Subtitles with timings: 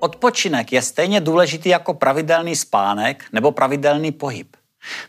[0.00, 4.56] Odpočinek je stejně důležitý jako pravidelný spánek nebo pravidelný pohyb.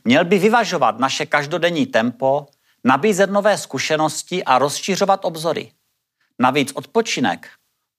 [0.06, 2.48] Měl by vyvažovat naše každodenní tempo,
[2.84, 5.72] nabízet nové zkušenosti a rozšířovat obzory.
[6.40, 7.50] Navíc odpočinek,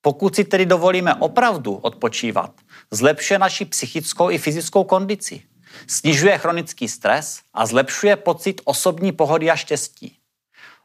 [0.01, 2.51] pokud si tedy dovolíme opravdu odpočívat,
[2.91, 5.41] zlepšuje naši psychickou i fyzickou kondici,
[5.87, 10.17] snižuje chronický stres a zlepšuje pocit osobní pohody a štěstí.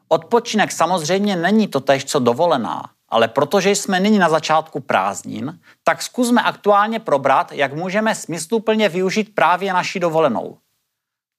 [0.07, 6.01] Odpočinek samozřejmě není to tež, co dovolená, ale protože jsme nyní na začátku prázdnin, tak
[6.01, 10.57] zkusme aktuálně probrat, jak můžeme smysluplně využít právě naši dovolenou.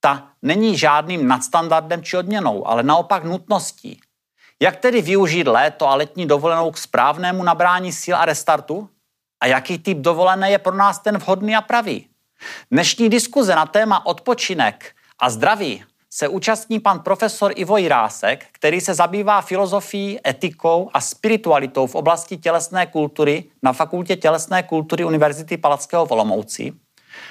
[0.00, 4.00] Ta není žádným nadstandardem či odměnou, ale naopak nutností.
[4.62, 8.88] Jak tedy využít léto a letní dovolenou k správnému nabrání sil a restartu?
[9.40, 12.06] A jaký typ dovolené je pro nás ten vhodný a pravý?
[12.70, 18.94] Dnešní diskuze na téma odpočinek a zdraví se účastní pan profesor Ivo Jirásek, který se
[18.94, 26.06] zabývá filozofií, etikou a spiritualitou v oblasti tělesné kultury na Fakultě tělesné kultury Univerzity Palackého
[26.06, 26.72] v Olomouci.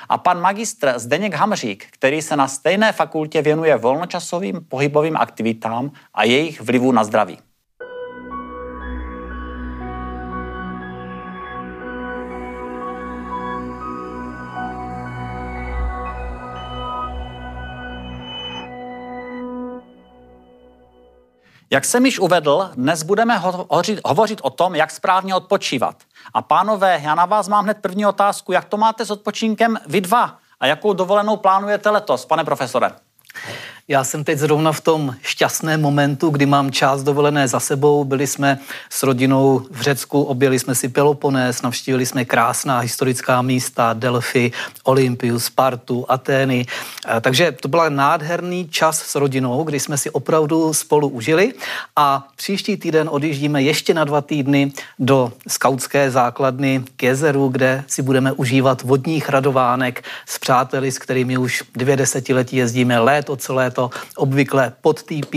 [0.10, 6.24] A pan magistr Zdeněk Hamřík, který se na stejné fakultě věnuje volnočasovým pohybovým aktivitám a
[6.24, 7.38] jejich vlivu na zdraví.
[21.72, 25.96] Jak jsem již uvedl, dnes budeme hovořit, hovořit o tom, jak správně odpočívat.
[26.34, 28.52] A pánové, já na vás mám hned první otázku.
[28.52, 30.38] Jak to máte s odpočinkem vy dva?
[30.60, 32.92] A jakou dovolenou plánujete letos, pane profesore?
[33.92, 38.04] Já jsem teď zrovna v tom šťastném momentu, kdy mám část dovolené za sebou.
[38.04, 38.60] Byli jsme
[38.90, 44.52] s rodinou v Řecku, objeli jsme si Peloponés, navštívili jsme krásná historická místa, Delphi,
[44.84, 46.66] Olympiu, Spartu, Atény.
[47.08, 51.54] Eh, takže to byl nádherný čas s rodinou, kdy jsme si opravdu spolu užili
[51.96, 58.02] a příští týden odjíždíme ještě na dva týdny do skautské základny k jezeru, kde si
[58.02, 63.79] budeme užívat vodních radovánek s přáteli, s kterými už dvě desetiletí jezdíme léto co léto
[63.80, 65.34] to obvykle pod TP.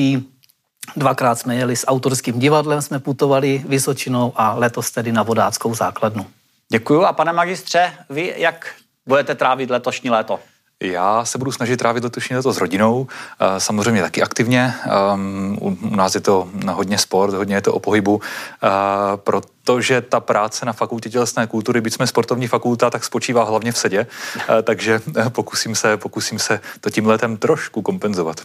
[0.97, 6.27] Dvakrát jsme jeli s autorským divadlem, jsme putovali Vysočinou a letos tedy na vodáckou základnu.
[6.69, 7.05] Děkuju.
[7.05, 8.75] A pane magistře, vy jak
[9.07, 10.41] budete trávit letošní léto?
[10.83, 13.07] Já se budu snažit trávit letošní léto s rodinou,
[13.41, 14.75] eh, samozřejmě taky aktivně.
[14.85, 18.69] Ehm, u nás je to hodně sport, hodně je to o pohybu, eh,
[19.17, 23.79] protože ta práce na fakultě tělesné kultury, byť jsme sportovní fakulta, tak spočívá hlavně v
[23.79, 24.07] sedě,
[24.37, 28.41] eh, takže pokusím se, pokusím se to tím letem trošku kompenzovat.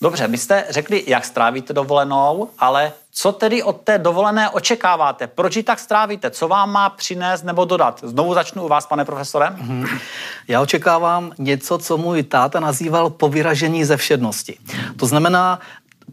[0.00, 5.26] Dobře, vy jste řekli, jak strávíte dovolenou, ale co tedy od té dovolené očekáváte?
[5.26, 6.30] Proč ji tak strávíte?
[6.30, 8.00] Co vám má přinést nebo dodat?
[8.02, 9.46] Znovu začnu u vás, pane profesore.
[9.46, 9.98] Mm-hmm.
[10.48, 14.58] Já očekávám něco, co můj táta nazýval povyražení ze všednosti.
[14.96, 15.60] To znamená,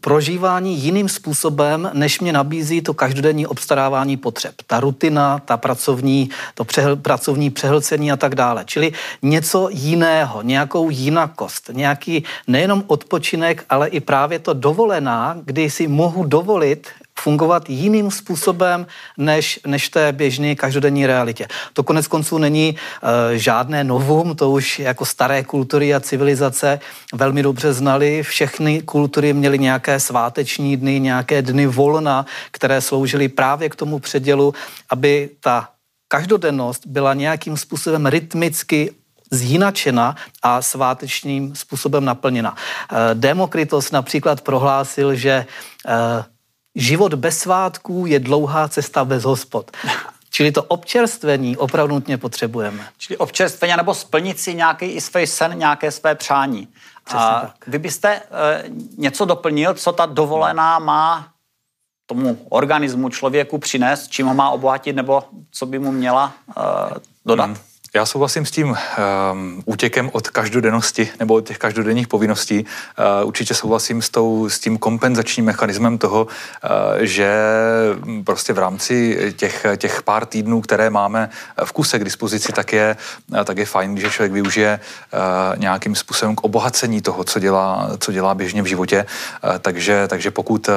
[0.03, 4.53] prožívání jiným způsobem, než mě nabízí to každodenní obstarávání potřeb.
[4.67, 8.63] Ta rutina, ta pracovní, to přehl, pracovní přehlcení a tak dále.
[8.65, 8.91] Čili
[9.21, 16.23] něco jiného, nějakou jinakost, nějaký nejenom odpočinek, ale i právě to dovolená, kdy si mohu
[16.23, 16.87] dovolit
[17.19, 18.87] fungovat jiným způsobem
[19.17, 21.47] než, než té běžné každodenní realitě.
[21.73, 26.79] To konec konců není uh, žádné novum, to už jako staré kultury a civilizace
[27.13, 28.23] velmi dobře znali.
[28.23, 34.53] Všechny kultury měly nějaké sváteční dny, nějaké dny volna, které sloužily právě k tomu předělu,
[34.89, 35.69] aby ta
[36.07, 38.91] každodennost byla nějakým způsobem rytmicky
[39.31, 42.55] zjinačena a svátečným způsobem naplněna.
[42.55, 45.45] Eh, Demokritos například prohlásil, že
[45.87, 46.23] eh,
[46.75, 49.71] život bez svátků je dlouhá cesta bez hospod.
[50.29, 52.87] Čili to občerstvení opravdu nutně potřebujeme.
[52.97, 56.67] Čili občerstvení nebo splnit si nějaký i svůj sen, nějaké své přání.
[57.03, 57.67] Přesně a tak.
[57.67, 58.21] Vy byste e,
[58.97, 61.27] něco doplnil, co ta dovolená má
[62.05, 66.61] tomu organismu, člověku přinést, čím ho má obohatit, nebo co by mu měla e,
[67.25, 67.45] dodat?
[67.45, 67.57] Hmm.
[67.95, 72.65] Já souhlasím s tím um, útěkem od každodennosti nebo od těch každodenních povinností.
[73.21, 76.29] Uh, určitě souhlasím s, tou, s tím kompenzačním mechanismem toho, uh,
[76.99, 77.35] že
[78.23, 81.29] prostě v rámci těch, těch pár týdnů, které máme
[81.63, 82.97] v kuse k dispozici, tak je,
[83.45, 84.79] tak je fajn, že člověk využije
[85.13, 89.05] uh, nějakým způsobem k obohacení toho, co dělá, co dělá běžně v životě.
[89.43, 90.75] Uh, takže, takže pokud uh,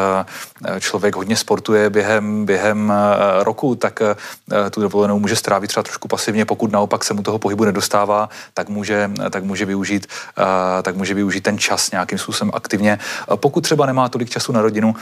[0.80, 6.08] člověk hodně sportuje během, během uh, roku, tak uh, tu dovolenou může strávit třeba trošku
[6.08, 10.06] pasivně, pokud naopak se mu toho pohybu nedostává, tak může, tak může, využít,
[10.38, 12.98] uh, tak může využít ten čas nějakým způsobem aktivně.
[13.36, 14.94] Pokud třeba nemá tolik času na rodinu,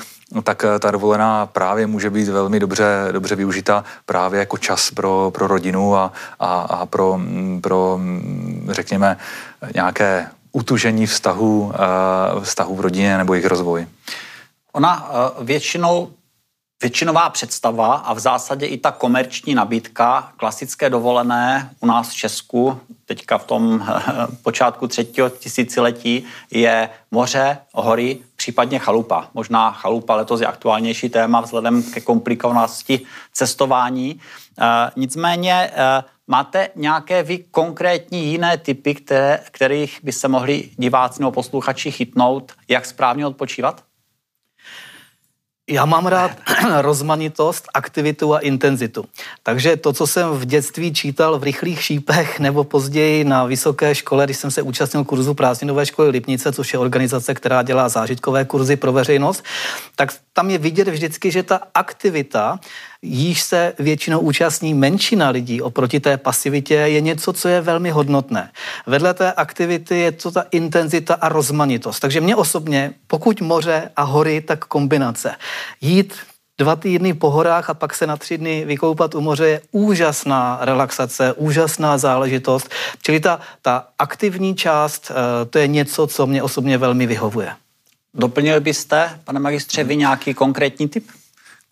[0.43, 5.31] tak eh, ta dovolená právě může být velmi dobře, dobře využita právě jako čas pro,
[5.35, 7.21] pro rodinu a, a, a pro,
[7.61, 8.01] pro,
[8.69, 9.17] řekněme,
[9.75, 11.73] nějaké utužení vztahu,
[12.41, 13.87] vztahu v rodině nebo jejich rozvoj.
[14.73, 15.11] Ona
[15.41, 16.11] většinou
[16.82, 22.81] většinová představa a v zásadě i ta komerční nabídka klasické dovolené u nás v Česku,
[23.05, 23.87] teďka v tom
[24.43, 29.29] počátku třetího tisíciletí, je moře, hory, případně chalupa.
[29.35, 33.00] Možná chalupa letos je aktuálnější téma vzhledem ke komplikovanosti
[33.32, 34.20] cestování.
[34.61, 41.23] E, nicméně e, máte nějaké vy konkrétní jiné typy, které, kterých by se mohli diváci
[41.23, 43.82] nebo posluchači chytnout, jak správně odpočívat?
[45.70, 46.31] Já mám rád
[46.81, 49.05] rozmanitost, aktivitu a intenzitu.
[49.43, 54.25] Takže to, co jsem v dětství čítal v rychlých šípech nebo později na vysoké škole,
[54.25, 58.76] když jsem se účastnil kurzu prázdninové školy Lipnice, což je organizace, která dělá zážitkové kurzy
[58.76, 59.44] pro veřejnost,
[59.96, 62.60] tak tam je vidět vždycky, že ta aktivita
[63.02, 68.50] jíž se většinou účastní menšina lidí oproti té pasivitě, je něco, co je velmi hodnotné.
[68.86, 72.00] Vedle té aktivity je to ta intenzita a rozmanitost.
[72.00, 75.34] Takže mě osobně, pokud moře a hory, tak kombinace.
[75.81, 76.14] Jít
[76.58, 80.58] dva týdny po horách a pak se na tři dny vykoupat u moře je úžasná
[80.60, 82.70] relaxace, úžasná záležitost.
[83.02, 87.54] Čili ta, ta aktivní část, eh, to je něco, co mě osobně velmi vyhovuje.
[88.14, 91.11] Doplnil byste, pane magistře, vy nějaký konkrétní typ?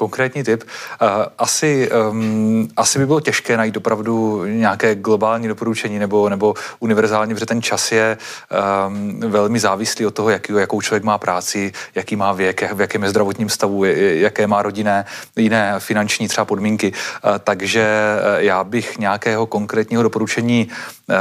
[0.03, 0.65] Konkrétní typ.
[0.67, 1.07] Eh,
[1.39, 7.47] asi, um, asi by bylo těžké najít opravdu nějaké globální doporučení nebo, nebo univerzální, protože
[7.47, 12.33] ten čas je um, velmi závislý od toho, jaký, jakou člověk má práci, jaký má
[12.33, 13.85] věk, jak, v jakém je zdravotním stavu,
[14.27, 15.05] jaké má rodinné,
[15.37, 16.93] jiné finanční třeba podmínky.
[16.93, 20.69] Uh, takže uh, já bych nějakého konkrétního doporučení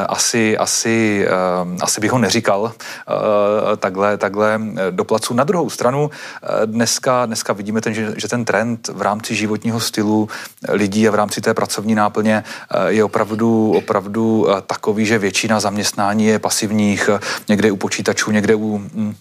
[0.07, 2.74] asi, asi, uh, asi bych ho neříkal
[3.77, 4.60] takhle, takhle
[4.92, 5.34] do placu.
[5.34, 6.10] Na druhou stranu
[6.66, 10.29] dneska, dneska vidíme ten, že, že ten trend trend v rámci životního stylu
[10.69, 15.59] lidí a v rámci té pracovní náplně eh, je opravdu, opravdu eh, takový, že většina
[15.59, 19.15] zaměstnání je pasivních, eh, někde u počítačů, někde u hm,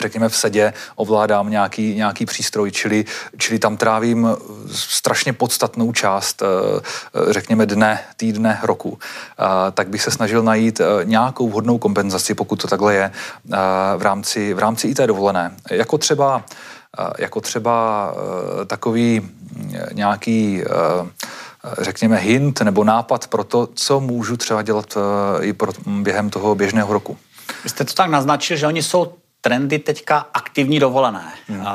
[0.00, 3.04] řekněme v sedě ovládám nějaký, nějaký přístroj, čili,
[3.38, 4.28] čili tam trávím
[4.72, 6.42] strašně podstatnou část,
[7.30, 8.98] řekněme dne, týdne, roku.
[9.74, 13.12] Tak bych se snažil najít nějakou vhodnou kompenzaci, pokud to takhle je,
[13.96, 15.54] v rámci, v rámci i té dovolené.
[15.70, 16.42] Jako třeba
[17.18, 18.14] jako třeba
[18.62, 19.30] eh, takový
[19.74, 20.68] eh, nějaký eh,
[21.78, 24.96] řekněme hint nebo nápad pro to, co můžu třeba dělat
[25.40, 27.18] i pro, během toho běžného roku.
[27.64, 31.32] Vy jste to tak naznačil, že oni jsou trendy teďka aktivní dovolené.
[31.48, 31.66] Hmm.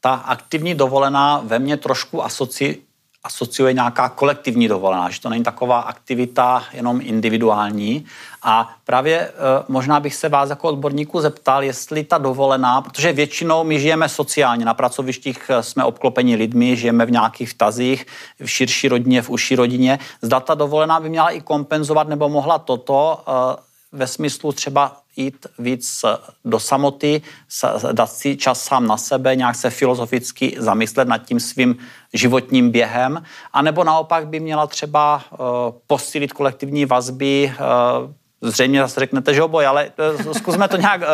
[0.00, 2.78] Ta aktivní dovolená ve mně trošku asoci,
[3.24, 8.06] asociuje nějaká kolektivní dovolená, že to není taková aktivita jenom individuální.
[8.42, 9.32] A právě e,
[9.68, 14.64] možná bych se vás jako odborníku zeptal, jestli ta dovolená, protože většinou my žijeme sociálně,
[14.64, 18.06] na pracovištích e, jsme obklopeni lidmi, žijeme v nějakých vtazích,
[18.44, 19.98] v širší rodině, v užší rodině.
[20.22, 23.32] Zda ta dovolená by měla i kompenzovat nebo mohla toto e,
[23.92, 26.04] ve smyslu třeba jít víc
[26.44, 27.22] do samoty,
[27.92, 31.76] dát si čas sám na sebe, nějak se filozoficky zamyslet nad tím svým
[32.12, 33.22] životním během,
[33.52, 35.22] anebo naopak by měla třeba
[35.86, 37.52] posílit kolektivní vazby,
[38.42, 39.90] Zřejmě zase řeknete, že oboje, ale
[40.32, 41.06] zkusme to nějak uh,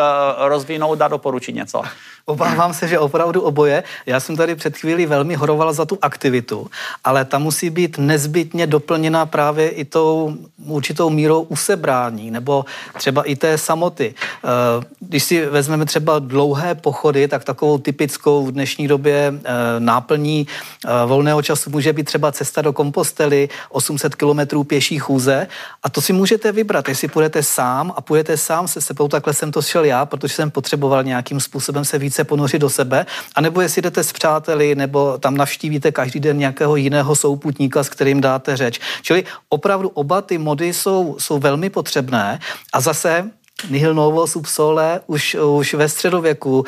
[0.47, 1.81] rozvinout a doporučit něco.
[2.29, 3.83] Obávám se, že opravdu oboje.
[4.05, 6.67] Já jsem tady před chvílí velmi horoval za tu aktivitu,
[7.03, 12.65] ale ta musí být nezbytně doplněna právě i tou určitou mírou usebrání nebo
[12.97, 14.13] třeba i té samoty.
[14.13, 20.47] Eh, když si vezmeme třeba dlouhé pochody, tak takovou typickou v dnešní době eh, náplní
[20.47, 25.47] eh, volného času může být třeba cesta do Kompostely, 800 kilometrů pěší chůze
[25.83, 29.51] a to si můžete vybrat, jestli půjdete sám a půjdete sám se sebou, takhle jsem
[29.51, 33.81] to šel já, protože jsem potřeboval nějakým způsobem se více ponořit do sebe, anebo jestli
[33.81, 38.79] jdete s přáteli, nebo tam navštívíte každý den nějakého jiného souputníka, s kterým dáte řeč.
[39.01, 42.39] Čili opravdu oba ty mody jsou, jsou velmi potřebné.
[42.73, 43.31] A zase
[43.69, 46.65] Nihil novo sub sole, už, už ve středověku uh,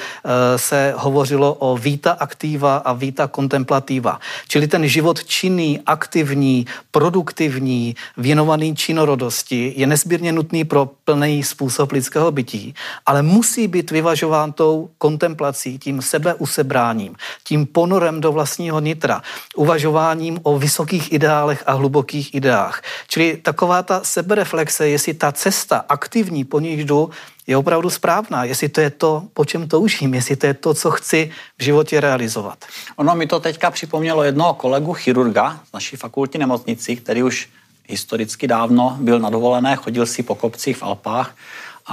[0.55, 4.19] se hovořilo o vita aktiva a vita contemplativa.
[4.47, 12.31] Čili ten život činný, aktivní, produktivní, věnovaný činorodosti je nesmírně nutný pro plný způsob lidského
[12.31, 12.73] bytí,
[13.05, 19.21] ale musí být vyvažován tou kontemplací, tím sebeusebráním, tím ponorem do vlastního nitra,
[19.55, 22.81] uvažováním o vysokých ideálech a hlubokých ideách.
[23.07, 27.09] Čili taková ta sebereflexe, jestli ta cesta aktivní, po níž jdu,
[27.47, 30.91] je opravdu správná, jestli to je to, po čem toužím, jestli to je to, co
[30.91, 32.65] chci v životě realizovat.
[32.95, 37.49] Ono mi to teďka připomnělo jednoho kolegu chirurga z naší fakultní nemocnici, který už
[37.87, 41.35] historicky dávno byl na dovolené, chodil si po kopcích v Alpách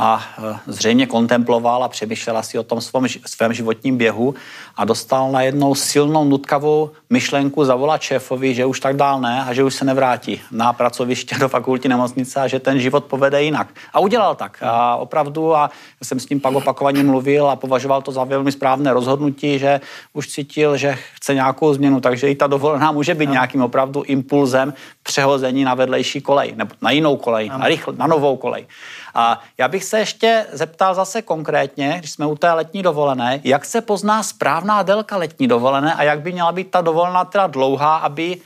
[0.00, 4.34] a e, zřejmě kontemploval a přemýšlel asi o tom svém, svém životním běhu
[4.76, 9.52] a dostal na jednou silnou nutkavou myšlenku zavolat šéfovi, že už tak dál ne a
[9.52, 13.68] že už se nevrátí na pracoviště do fakulty nemocnice a že ten život povede jinak.
[13.92, 14.58] A udělal tak.
[14.62, 15.70] A opravdu a
[16.02, 19.80] jsem s ním pak opakovaně mluvil a považoval to za velmi správné rozhodnutí, že
[20.12, 24.74] už cítil, že chce nějakou změnu, takže i ta dovolená může být nějakým opravdu impulzem
[25.02, 28.66] přehození na vedlejší kolej nebo na jinou kolej, na, rychl, na novou kolej.
[29.14, 33.64] A já bych se ještě zeptal zase konkrétně, když jsme u té letní dovolené, jak
[33.64, 37.96] se pozná správná délka letní dovolené a jak by měla být ta dovolená teda dlouhá,
[37.96, 38.40] aby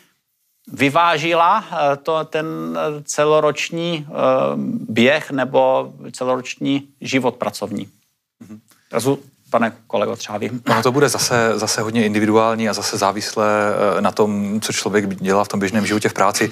[0.73, 4.13] vyvážila eh, to, ten eh, celoroční eh,
[4.89, 7.89] běh nebo celoroční život pracovní.
[8.45, 9.19] Mm-hmm.
[9.51, 10.51] Pane kolego, třeba vy.
[10.69, 15.45] No to bude zase, zase hodně individuální a zase závislé na tom, co člověk dělá
[15.45, 16.51] v tom běžném životě v práci.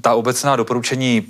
[0.00, 1.26] Ta obecná doporučení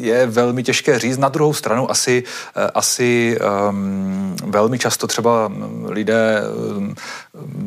[0.00, 1.18] je velmi těžké říct.
[1.18, 2.24] Na druhou stranu asi,
[2.56, 3.38] eh, asi
[3.68, 5.52] um, velmi často třeba
[5.84, 6.42] lidé
[6.76, 6.94] um,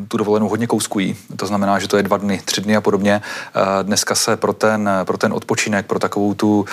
[0.08, 1.16] tu dovolenou hodně kouskují.
[1.36, 3.22] To znamená, že to je dva dny, tři dny a podobně.
[3.56, 6.66] Uh, dneska se pro ten, pro ten odpočinek, pro takovou tu, uh,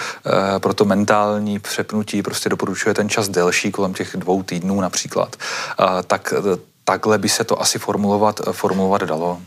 [0.59, 5.37] pro to mentální přepnutí prostě doporučuje ten čas delší, kolem těch dvou týdnů například.
[6.07, 6.35] Tak
[6.91, 9.39] takhle by se to asi formulovat, formulovat dalo.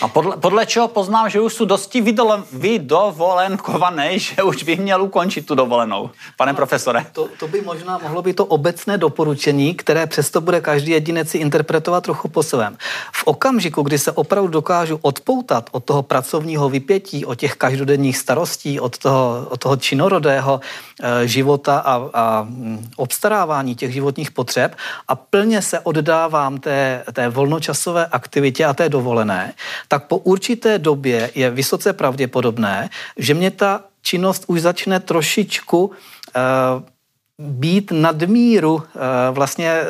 [0.00, 5.02] A podle, podle čeho poznám, že už jsou dosti vydole, vydovolenkované, že už bych měl
[5.02, 7.06] ukončit tu dovolenou, pane no, profesore?
[7.12, 11.38] To, to by možná mohlo být to obecné doporučení, které přesto bude každý jedinec si
[11.38, 12.76] interpretovat trochu po svém.
[13.12, 18.80] V okamžiku, kdy se opravdu dokážu odpoutat od toho pracovního vypětí, od těch každodenních starostí,
[18.80, 20.60] od toho, od toho činorodého
[21.02, 24.76] e, života a, a mm, obstarávání těch životních potřeb
[25.08, 29.54] a plně se oddávám té té, volnočasové aktivitě a té dovolené,
[29.88, 35.92] tak po určité době je vysoce pravděpodobné, že mě ta činnost už začne trošičku uh,
[37.38, 38.98] být nadmíru, eh,
[39.30, 39.80] vlastně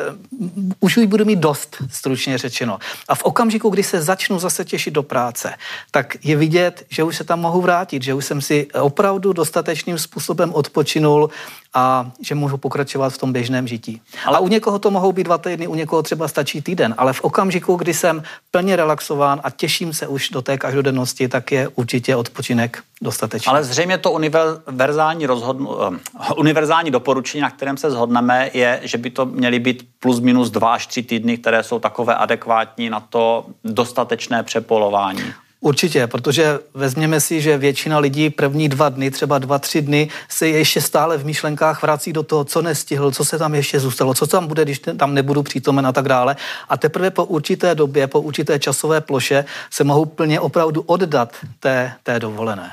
[0.80, 2.78] už ji budu mít dost, stručně řečeno.
[3.08, 5.54] A v okamžiku, kdy se začnu zase těšit do práce,
[5.90, 9.98] tak je vidět, že už se tam mohu vrátit, že už jsem si opravdu dostatečným
[9.98, 11.30] způsobem odpočinul
[11.74, 14.00] a že můžu pokračovat v tom běžném žití.
[14.24, 14.36] Ale...
[14.36, 17.20] A u někoho to mohou být dva týdny, u někoho třeba stačí týden, ale v
[17.20, 22.16] okamžiku, kdy jsem plně relaxován a těším se už do té každodennosti, tak je určitě
[22.16, 23.50] odpočinek dostatečný.
[23.50, 25.96] Ale zřejmě to univerzální, rozhodnu, uh,
[26.36, 30.74] univerzální doporučení, na kterém se shodneme, je, že by to měly být plus minus dva
[30.74, 35.22] až tři týdny, které jsou takové adekvátní na to dostatečné přepolování.
[35.64, 40.48] Určitě, protože vezměme si, že většina lidí první dva dny, třeba dva, tři dny, se
[40.48, 44.26] ještě stále v myšlenkách vrací do toho, co nestihl, co se tam ještě zůstalo, co
[44.26, 46.36] tam bude, když tam nebudu přítomen a tak dále.
[46.68, 51.92] A teprve po určité době, po určité časové ploše se mohou plně opravdu oddat té,
[52.02, 52.72] té dovolené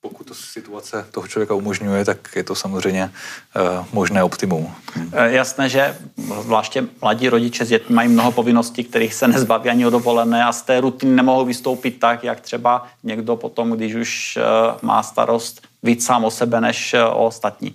[0.00, 3.10] pokud to situace toho člověka umožňuje, tak je to samozřejmě
[3.56, 4.74] uh, možné optimum.
[5.12, 5.96] E, jasné, že
[6.42, 10.52] zvláště mladí rodiče s dětmi mají mnoho povinností, kterých se nezbaví ani o dovolené a
[10.52, 15.68] z té rutiny nemohou vystoupit tak, jak třeba někdo potom, když už uh, má starost
[15.82, 17.74] víc sám o sebe než o ostatní.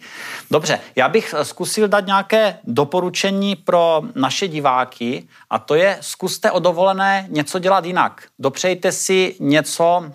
[0.51, 6.59] Dobře, já bych zkusil dát nějaké doporučení pro naše diváky a to je zkuste o
[6.59, 8.27] dovolené něco dělat jinak.
[8.39, 10.11] Dopřejte si něco,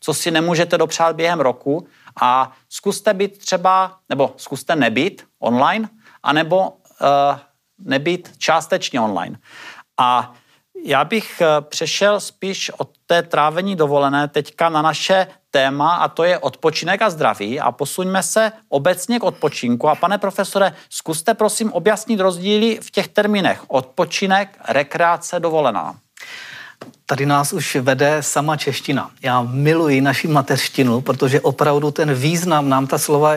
[0.00, 1.86] co si nemůžete dopřát během roku
[2.20, 5.88] a zkuste být třeba, nebo zkuste nebýt online,
[6.22, 6.72] anebo
[7.78, 9.38] nebýt částečně online.
[9.98, 10.34] A
[10.84, 16.24] já bych eh, přešel spíš od té trávení dovolené teďka na naše téma a to
[16.24, 19.88] je odpočinek a zdraví a posuňme se obecně k odpočinku.
[19.88, 25.96] A pane profesore, zkuste prosím objasnit rozdíly v těch termínech odpočinek, rekreace, dovolená.
[27.06, 29.10] Tady nás už vede sama čeština.
[29.22, 33.34] Já miluji naši mateřštinu, protože opravdu ten význam nám ta slova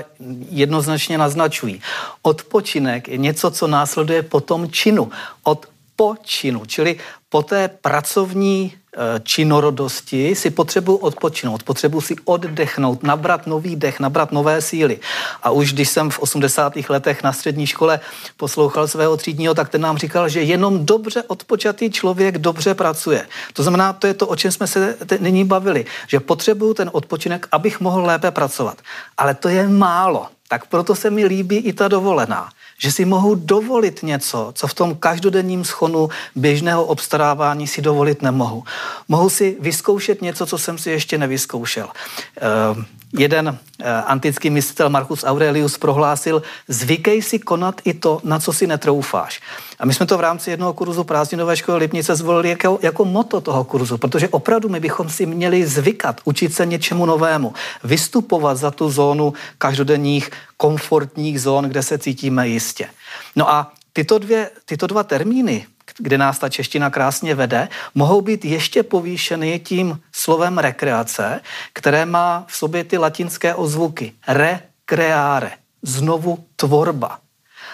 [0.49, 1.81] jednoznačně naznačují.
[2.21, 5.11] Odpočinek je něco, co následuje po tom činu.
[5.43, 5.70] Od
[6.01, 6.97] počinu, čili
[7.29, 14.31] po té pracovní Eh, činorodosti si potřebuji odpočinout, potřebuji si oddechnout, nabrat nový dech, nabrat
[14.31, 14.99] nové síly.
[15.43, 16.89] A už když jsem v 80.
[16.89, 17.99] letech na střední škole
[18.37, 23.27] poslouchal svého třídního, tak ten nám říkal, že jenom dobře odpočatý člověk dobře pracuje.
[23.53, 27.47] To znamená, to je to, o čem jsme se nyní bavili, že potřebuju ten odpočinek,
[27.51, 28.81] abych mohl lépe pracovat.
[29.17, 30.27] Ale to je málo.
[30.47, 32.49] Tak proto se mi líbí i ta dovolená
[32.81, 38.63] že si mohou dovolit něco, co v tom každodenním schonu běžného obstarávání si dovolit nemohu.
[39.07, 41.85] Mohu si vyzkoušet něco, co jsem si ještě nevyzkoušel.
[41.85, 42.83] Uh,
[43.17, 48.67] jeden uh, antický myslitel Marcus Aurelius prohlásil, zvykej si konat i to, na co si
[48.67, 49.41] netroufáš.
[49.79, 53.41] A my jsme to v rámci jednoho kurzu prázdninové školy Lipnice zvolili jako, jako moto
[53.41, 58.71] toho kurzu, protože opravdu my bychom si měli zvykat, učit se něčemu novému, vystupovat za
[58.71, 60.29] tu zónu každodenních
[60.61, 62.87] komfortních zón, kde se cítíme jistě.
[63.35, 65.65] No a tyto, dvě, tyto dva termíny,
[65.97, 71.41] kde nás ta čeština krásně vede, mohou být ještě povýšeny tím slovem rekreace,
[71.73, 74.13] které má v sobě ty latinské ozvuky.
[74.27, 75.51] Recreare,
[75.81, 77.19] znovu tvorba.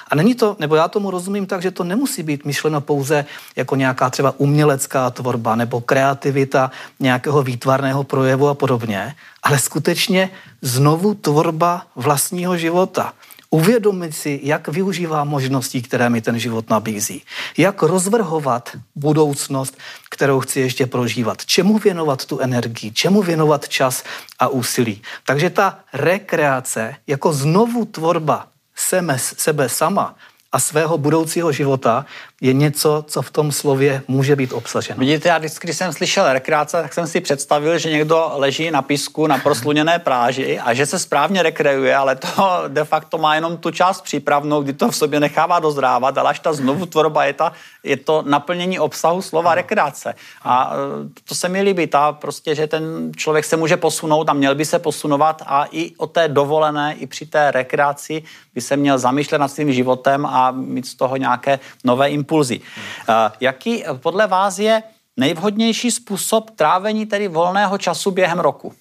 [0.08, 3.26] A není to, nebo já tomu rozumím tak, že to nemusí být myšleno pouze
[3.56, 10.30] jako nějaká třeba umělecká tvorba nebo kreativita nějakého výtvarného projevu a podobně, ale skutečně
[10.62, 13.14] znovu tvorba vlastního života.
[13.50, 17.22] Uvědomit si, jak využívá možností, které mi ten život nabízí.
[17.58, 19.78] Jak rozvrhovat budoucnost,
[20.10, 21.46] kterou chci ještě prožívat.
[21.46, 24.04] Čemu věnovat tu energii, čemu věnovat čas
[24.40, 25.02] a úsilí.
[25.26, 30.16] Takže ta rekreace jako znovu tvorba sebe, sebe sama
[30.58, 32.06] a svého budoucího života
[32.42, 35.00] je něco, co v tom slově může být obsaženo.
[35.00, 38.82] Vidíte, já vždycky, když jsem slyšel rekreace, tak jsem si představil, že někdo leží na
[38.82, 43.58] písku na prosluněné pláži a že se správně rekreuje, ale to de facto má jenom
[43.58, 47.34] tu část přípravnou, kdy to v sobě nechává dozrávat, ale až ta znovu tvorba je,
[47.34, 47.52] ta,
[47.88, 50.16] je to naplnění obsahu slova rekreace.
[50.44, 50.78] A e,
[51.24, 54.66] to se mi líbí, ta prostě, že ten člověk se může posunout a měl by
[54.66, 59.38] se posunovat a i o té dovolené, i při té rekreaci by se měl zamýšlet
[59.38, 62.60] nad svým životem a mít z toho nějaké nové impulzy.
[63.08, 63.32] Hmm.
[63.40, 64.84] Jaký podle vás je
[65.18, 68.74] nejvhodnější způsob trávení tedy volného času během roku?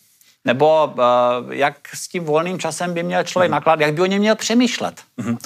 [0.45, 0.95] Nebo
[1.51, 3.55] jak s tím volným časem by měl člověk hmm.
[3.55, 5.01] nakládat, jak by o něm měl přemýšlet?
[5.19, 5.39] Hmm.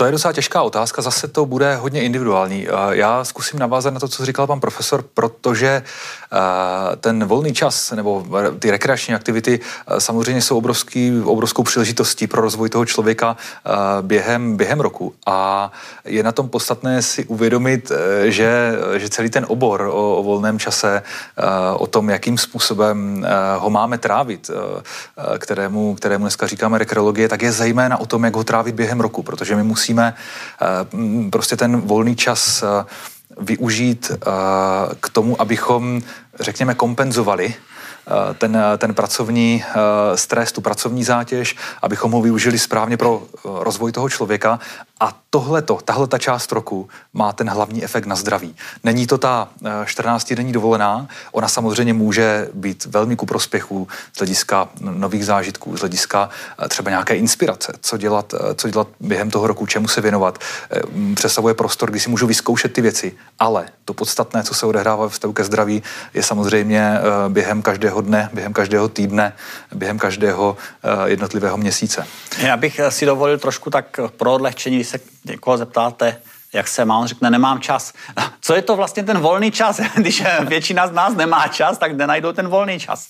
[0.00, 2.66] To je docela těžká otázka, zase to bude hodně individuální.
[2.90, 5.82] Já zkusím navázat na to, co říkal pan profesor, protože
[7.00, 8.26] ten volný čas nebo
[8.58, 9.60] ty rekreační aktivity
[9.98, 13.36] samozřejmě jsou obrovský, obrovskou příležitostí pro rozvoj toho člověka
[14.02, 15.14] během, během roku.
[15.26, 15.72] A
[16.04, 17.92] je na tom podstatné si uvědomit,
[18.24, 21.02] že, že celý ten obor o, o volném čase,
[21.76, 23.26] o tom, jakým způsobem
[23.58, 24.50] ho máme trávit,
[25.38, 29.22] kterému, kterému dneska říkáme rekreologie, tak je zejména o tom, jak ho trávit během roku,
[29.22, 30.14] protože my musíme musíme
[30.62, 32.84] eh, prostě ten volný čas eh,
[33.40, 34.26] využít eh,
[35.00, 36.02] k tomu, abychom,
[36.40, 37.54] řekněme, kompenzovali
[38.38, 39.64] ten, ten pracovní
[40.14, 44.60] stres, tu pracovní zátěž, abychom ho využili správně pro rozvoj toho člověka
[45.00, 48.56] a tohleto, tahle ta část roku má ten hlavní efekt na zdraví.
[48.84, 55.26] Není to ta 14-denní dovolená, ona samozřejmě může být velmi ku prospěchu z hlediska nových
[55.26, 56.30] zážitků, z hlediska
[56.68, 60.38] třeba nějaké inspirace, co dělat, co dělat během toho roku, čemu se věnovat.
[61.14, 65.10] Představuje prostor, kdy si můžu vyzkoušet ty věci, ale to podstatné, co se odehrává ve
[65.10, 65.82] vztahu ke zdraví,
[66.14, 69.32] je samozřejmě během každého dne, během každého týdne,
[69.74, 70.56] během každého
[71.04, 72.06] jednotlivého měsíce.
[72.38, 76.16] Já bych si dovolil trošku tak pro odlehčení, se někoho zeptáte,
[76.52, 77.92] jak se má, on řekne, nemám čas.
[78.40, 79.80] Co je to vlastně ten volný čas?
[79.96, 83.08] Když většina z nás nemá čas, tak nenajdou ten volný čas.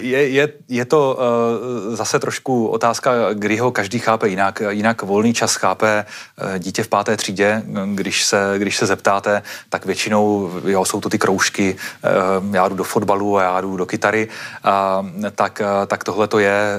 [0.00, 4.62] Je, je, je to uh, zase trošku otázka, kdy ho každý chápe jinak.
[4.68, 6.04] Jinak volný čas chápe
[6.42, 7.62] uh, dítě v páté třídě.
[7.94, 11.76] Když se, když se zeptáte, tak většinou jo, jsou to ty kroužky,
[12.46, 14.28] uh, já jdu do fotbalu a já jdu do kytary,
[14.64, 16.78] uh, tak, uh, tak tohle to je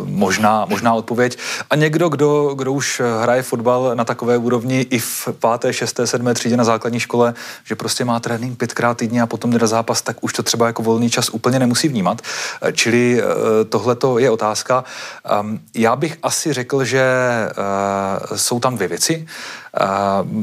[0.00, 1.38] uh, možná, možná odpověď.
[1.70, 6.34] A někdo, kdo, kdo už hraje fotbal na takové úrovni i v páté, šesté, sedmé
[6.34, 10.02] třídě na základní škole, že prostě má trénink pětkrát týdně a potom jde na zápas,
[10.02, 12.22] tak už to třeba jako volný čas úplně nemusí vnímat.
[12.62, 13.24] Eh, čili eh,
[13.64, 14.84] tohle je otázka.
[15.24, 19.26] Ehm, já bych asi řekl, že eh, jsou tam dvě věci.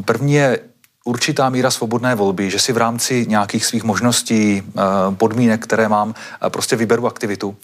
[0.06, 0.60] První je
[1.04, 4.64] určitá míra svobodné volby, že si v rámci nějakých svých možností,
[5.18, 6.14] podmínek, které mám,
[6.50, 7.56] prostě vyberu aktivitu,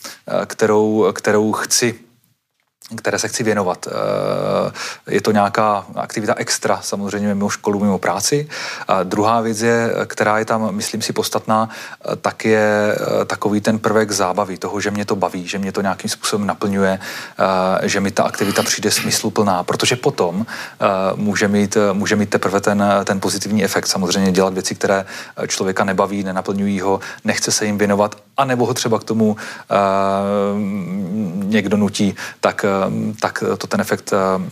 [0.45, 1.99] kterou, kterou chci
[2.95, 3.87] které se chci věnovat.
[3.87, 8.47] Eh, je to nějaká aktivita extra, samozřejmě mimo školu, mimo práci.
[8.87, 13.61] A druhá věc je, která je tam, myslím si, podstatná, eh, tak je eh, takový
[13.61, 16.99] ten prvek zábavy, toho, že mě to baví, že mě to nějakým způsobem naplňuje,
[17.81, 20.45] že mi ta aktivita přijde smysluplná, protože potom
[21.15, 23.87] může mít, může mít teprve ten, ten pozitivní efekt.
[23.87, 25.05] Samozřejmě dělat věci, které
[25.47, 29.37] člověka nebaví, nenaplňují ho, nechce se jim věnovat, anebo ho třeba k tomu
[31.43, 32.65] někdo nutí, tak
[33.19, 34.51] tak to ten efekt ehm,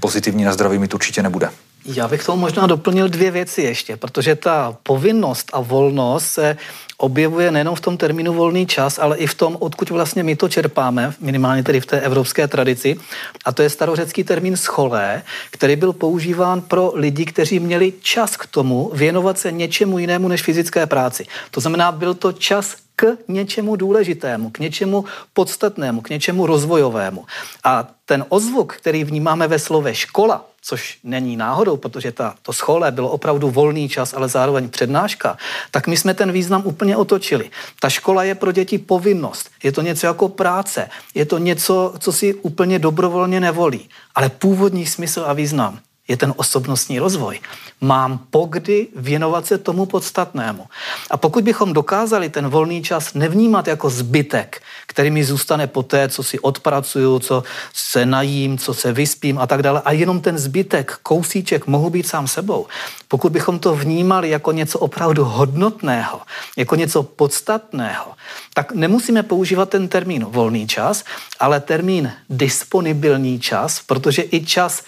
[0.00, 1.50] pozitivní na zdraví mít určitě nebude.
[1.86, 6.56] Já bych tomu možná doplnil dvě věci ještě, protože ta povinnost a volnost se
[6.96, 10.48] objevuje nejenom v tom termínu volný čas, ale i v tom, odkud vlastně my to
[10.48, 12.96] čerpáme, minimálně tedy v té evropské tradici.
[13.44, 18.46] A to je starořecký termín scholé, který byl používán pro lidi, kteří měli čas k
[18.46, 21.26] tomu věnovat se něčemu jinému než fyzické práci.
[21.50, 27.24] To znamená, byl to čas k něčemu důležitému, k něčemu podstatnému, k něčemu rozvojovému.
[27.64, 32.90] A ten ozvuk, který vnímáme ve slove škola, což není náhodou, protože ta, to schole
[32.90, 35.36] bylo opravdu volný čas, ale zároveň přednáška,
[35.70, 37.50] tak my jsme ten význam úplně otočili.
[37.80, 42.12] Ta škola je pro děti povinnost, je to něco jako práce, je to něco, co
[42.12, 47.40] si úplně dobrovolně nevolí, ale původní smysl a význam je ten osobnostní rozvoj.
[47.80, 50.66] Mám pokdy věnovat se tomu podstatnému.
[51.10, 56.08] A pokud bychom dokázali ten volný čas nevnímat jako zbytek, který mi zůstane po té,
[56.08, 60.38] co si odpracuju, co se najím, co se vyspím a tak dále, a jenom ten
[60.38, 62.66] zbytek, kousíček, mohu být sám sebou.
[63.08, 66.20] Pokud bychom to vnímali jako něco opravdu hodnotného,
[66.56, 68.12] jako něco podstatného,
[68.54, 71.04] tak nemusíme používat ten termín volný čas,
[71.40, 74.82] ale termín disponibilní čas, protože i čas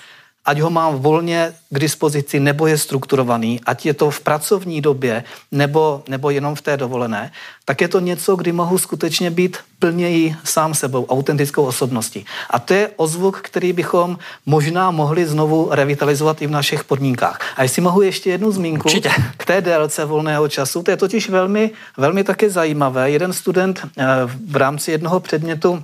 [0.46, 5.24] ať ho mám volně k dispozici, nebo je strukturovaný, ať je to v pracovní době,
[5.52, 7.32] nebo, nebo jenom v té dovolené,
[7.64, 12.24] tak je to něco, kdy mohu skutečně být plněji sám sebou, autentickou osobností.
[12.50, 17.38] A to je ozvuk, který bychom možná mohli znovu revitalizovat i v našich podmínkách.
[17.56, 19.10] A jestli mohu ještě jednu zmínku Určitě.
[19.36, 23.10] k té délce volného času, to je totiž velmi, velmi také zajímavé.
[23.10, 24.04] Jeden student eh,
[24.46, 25.82] v rámci jednoho předmětu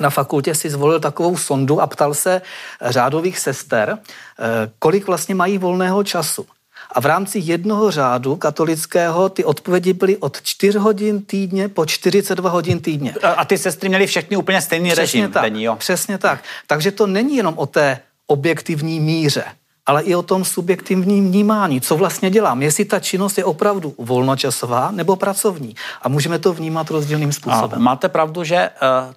[0.00, 2.42] na fakultě si zvolil takovou sondu a ptal se
[2.82, 6.46] řádových sester, eh, kolik vlastně mají volného času.
[6.92, 12.50] A v rámci jednoho řádu katolického ty odpovědi byly od 4 hodin týdně po 42
[12.50, 13.14] hodin týdně.
[13.36, 15.76] A ty sestry měly všechny úplně stejný Přesně režim tak, denní, jo?
[15.76, 16.44] Přesně tak.
[16.66, 19.44] Takže to není jenom o té objektivní míře,
[19.86, 21.80] ale i o tom subjektivním vnímání.
[21.80, 22.62] Co vlastně dělám?
[22.62, 25.74] Jestli ta činnost je opravdu volnočasová nebo pracovní.
[26.02, 27.78] A můžeme to vnímat rozdílným způsobem.
[27.78, 28.70] A máte pravdu, že
[29.08, 29.14] uh,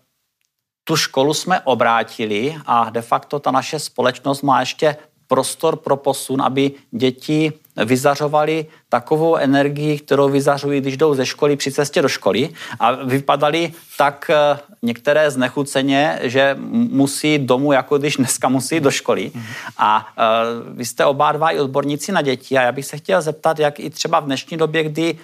[0.83, 4.95] tu školu jsme obrátili a de facto ta naše společnost má ještě
[5.27, 7.53] prostor pro posun, aby děti
[7.85, 13.73] vyzařovali takovou energii, kterou vyzařují, když jdou ze školy při cestě do školy a vypadali
[13.97, 19.31] tak eh, některé znechuceně, že musí domů, jako když dneska musí do školy.
[19.77, 23.21] A uh, vy jste oba dva i odborníci na děti a já bych se chtěl
[23.21, 25.17] zeptat, jak i třeba v dnešní době, kdy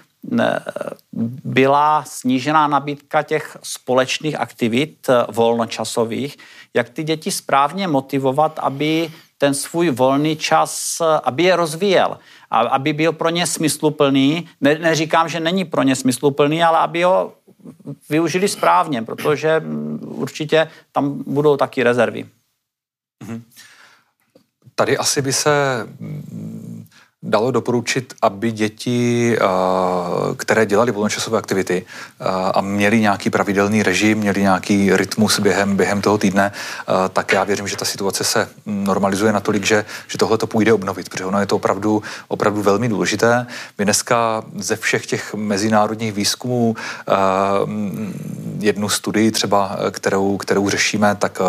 [1.44, 6.38] byla snížená nabídka těch společných aktivit eh, volnočasových,
[6.74, 12.20] jak ty děti správně motivovat, aby ten svůj volný čas, eh, aby je rozvíjel,
[12.52, 14.50] aby byl pro ně smysluplný.
[14.62, 17.34] Ne, neříkám, že není pro ně smysluplný, ale aby ho
[18.10, 22.26] využili správně, protože mm, určitě tam budou taky rezervy.
[23.24, 23.44] Mhm.
[24.76, 25.52] Tady asi by se
[27.24, 29.46] dalo doporučit, aby děti, eh,
[30.36, 36.02] které dělali volnočasové aktivity eh, a měli nějaký pravidelný režim, měli nějaký rytmus během, během
[36.02, 40.38] toho týdne, eh, tak já věřím, že ta situace se normalizuje natolik, že, že tohle
[40.38, 43.48] to půjde obnovit, protože ono je to opravdu, opravdu velmi důležité.
[43.78, 46.76] My dneska ze všech těch mezinárodních výzkumů
[48.60, 51.40] jednu studii třeba, kterou, kterou řešíme, tak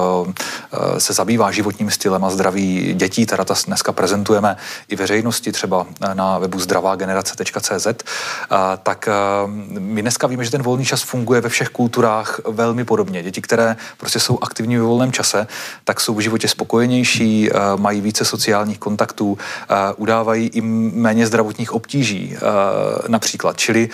[0.98, 4.56] se zabývá životním stylem a zdraví dětí, teda ta dneska prezentujeme
[4.88, 7.86] i veřejnosti, třeba na webu zdravágenerace.cz,
[8.82, 9.08] tak
[9.78, 13.22] my dneska víme, že ten volný čas funguje ve všech kulturách velmi podobně.
[13.22, 15.46] Děti, které prostě jsou aktivní ve volném čase,
[15.84, 19.38] tak jsou v životě spokojenější, mají více sociálních kontaktů,
[19.96, 22.36] udávají i méně zdravotních obtíží
[23.08, 23.56] například.
[23.56, 23.88] Čili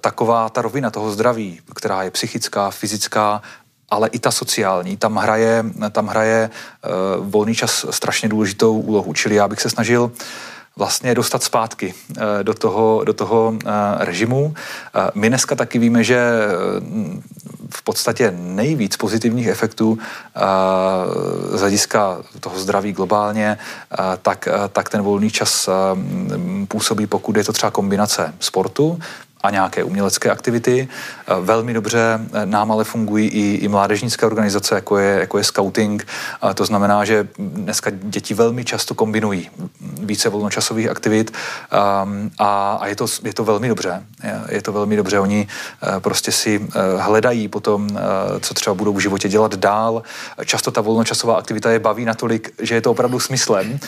[0.00, 3.42] taková ta rovina toho zdraví, která je psychická, fyzická,
[3.90, 4.96] ale i ta sociální.
[4.96, 9.12] Tam hraje, tam hraje uh, volný čas strašně důležitou úlohu.
[9.12, 10.12] Čili já bych se snažil
[10.76, 14.54] vlastně dostat zpátky uh, do toho, do toho uh, režimu.
[15.14, 16.20] My dneska taky víme, že
[17.70, 19.98] v podstatě nejvíc pozitivních efektů
[21.52, 23.58] z hlediska toho zdraví globálně,
[24.22, 25.68] tak, tak ten volný čas
[26.68, 28.98] působí, pokud je to třeba kombinace sportu,
[29.42, 30.88] a nějaké umělecké aktivity.
[31.28, 35.44] Eh, velmi dobře eh, nám ale fungují i, i mládežnické organizace, jako je, jako je
[35.44, 36.06] scouting.
[36.54, 41.32] To znamená, že dneska děti velmi často kombinují více volnočasových aktivit
[41.70, 44.02] ehm, a, a je, to, je to velmi dobře.
[44.48, 45.20] Je to velmi dobře.
[45.20, 45.48] Oni
[45.82, 47.88] eh, prostě si hledají potom,
[48.40, 50.02] co třeba budou v životě dělat dál.
[50.44, 53.78] Často ta volnočasová aktivita je baví natolik, že je to opravdu smyslem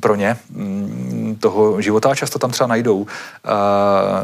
[0.00, 3.06] pro ně mm, toho života často tam třeba najdou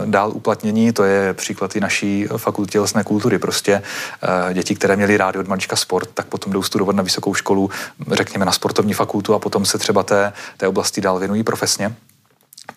[0.04, 0.92] dál uplatnění.
[0.92, 3.38] To je příklad i naší fakulty tělesné kultury.
[3.38, 7.34] Prostě eh, děti, které měly rádi od malička sport, tak potom jdou studovat na vysokou
[7.34, 7.70] školu,
[8.12, 11.94] řekněme na sportovní fakultu a potom se třeba té, té oblasti dál věnují profesně.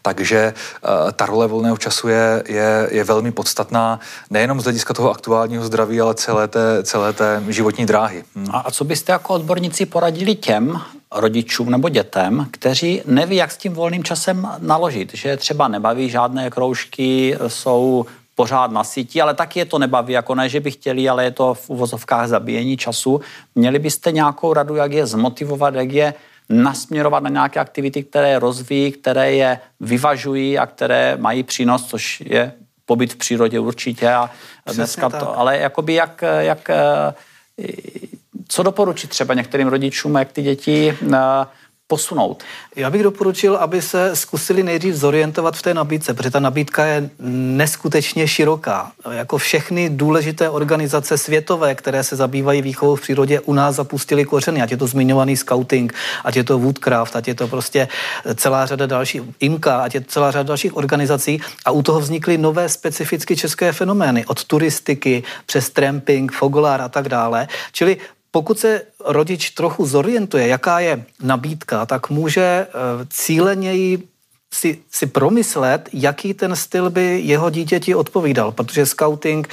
[0.01, 3.99] Takže uh, ta role volného času je, je, je velmi podstatná
[4.30, 8.23] nejenom z hlediska toho aktuálního zdraví, ale celé té, celé té životní dráhy.
[8.36, 8.47] Hmm.
[8.51, 13.58] A, a co byste jako odborníci poradili těm rodičům nebo dětem, kteří neví, jak s
[13.58, 18.06] tím volným časem naložit, že třeba nebaví žádné kroužky, jsou
[18.38, 21.32] pořád na síti, ale taky je to nebaví, jako ne, že by chtěli, ale je
[21.32, 23.21] to v uvozovkách zabíjení času.
[23.56, 26.13] Měli byste nějakou radu, jak je zmotivovat, jak je
[26.50, 32.54] nasměrovat na nějaké aktivity, které rozvíjí, které je vyvažují a které mají přínos, což je
[32.86, 34.10] pobyt v přírodě určitě.
[34.13, 34.30] A
[34.73, 37.13] dneska to, ale jakoby jak, jak, eh,
[38.47, 41.17] co doporučit třeba některým rodičům, jak ty děti eh,
[41.88, 42.43] posunout?
[42.76, 47.10] Já bych doporučil, aby se zkusili nejdřív zorientovat v té nabídce, protože ta nabídka je
[47.19, 48.91] neskutečně široká.
[49.12, 54.62] Jako všechny důležité organizace světové, které se zabývají výchovou v přírodě, u nás zapustili kořeny,
[54.62, 57.88] ať je to zmiňovaný scouting, ať je to Woodcraft, ať je to prostě
[58.36, 62.38] celá řada dalších, IMKA, ať je to celá řada dalších organizací a u toho vznikly
[62.38, 67.47] nové specificky české fenomény, od turistiky přes tramping, fogolár a tak dále.
[67.71, 67.97] Čili
[68.38, 72.67] pokud se rodič trochu zorientuje, jaká je nabídka, tak může eh,
[73.10, 74.08] cíleněji
[74.53, 79.49] si, si promyslet, jaký ten styl by jeho dítěti odpovídal, protože scouting,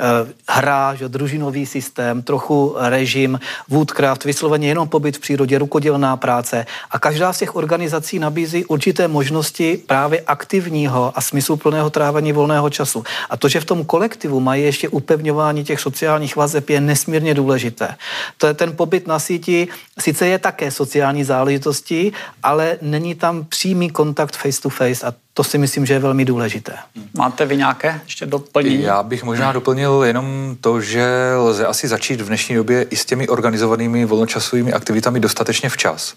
[0.00, 0.02] eh,
[0.48, 6.98] hra, že, družinový systém, trochu režim, woodcraft, vysloveně jenom pobyt v přírodě, rukodělná práce a
[6.98, 13.04] každá z těch organizací nabízí určité možnosti právě aktivního a smysluplného trávení volného času.
[13.30, 17.94] A to, že v tom kolektivu mají ještě upevňování těch sociálních vazeb, je nesmírně důležité.
[18.38, 23.90] To je ten pobyt na síti, sice je také sociální záležitostí, ale není tam přímý
[23.90, 26.72] kontakt face to face a to si myslím, že je velmi důležité.
[27.14, 28.82] Máte vy nějaké ještě doplnění?
[28.82, 33.04] Já bych možná doplnil jenom to, že lze asi začít v dnešní době i s
[33.04, 36.14] těmi organizovanými volnočasovými aktivitami dostatečně včas.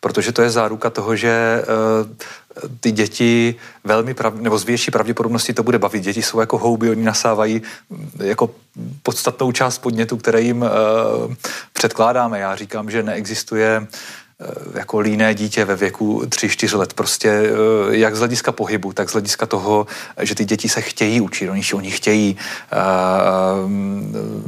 [0.00, 1.64] Protože to je záruka toho, že
[2.04, 6.02] uh, ty děti velmi, prav, nebo z větší pravděpodobnosti to bude bavit.
[6.02, 8.50] Děti jsou jako houby, oni nasávají mm, jako
[9.02, 10.68] podstatnou část podnětu, které jim uh,
[11.72, 12.38] předkládáme.
[12.38, 14.23] Já říkám, že neexistuje uh, Eh,
[14.74, 16.94] jako líné dítě ve věku 3-4 let.
[16.94, 17.50] Prostě eh,
[17.96, 19.86] jak z hlediska pohybu, tak z hlediska toho,
[20.20, 22.36] že ty děti se chtějí učit, oni, oni chtějí
[22.72, 23.70] uh,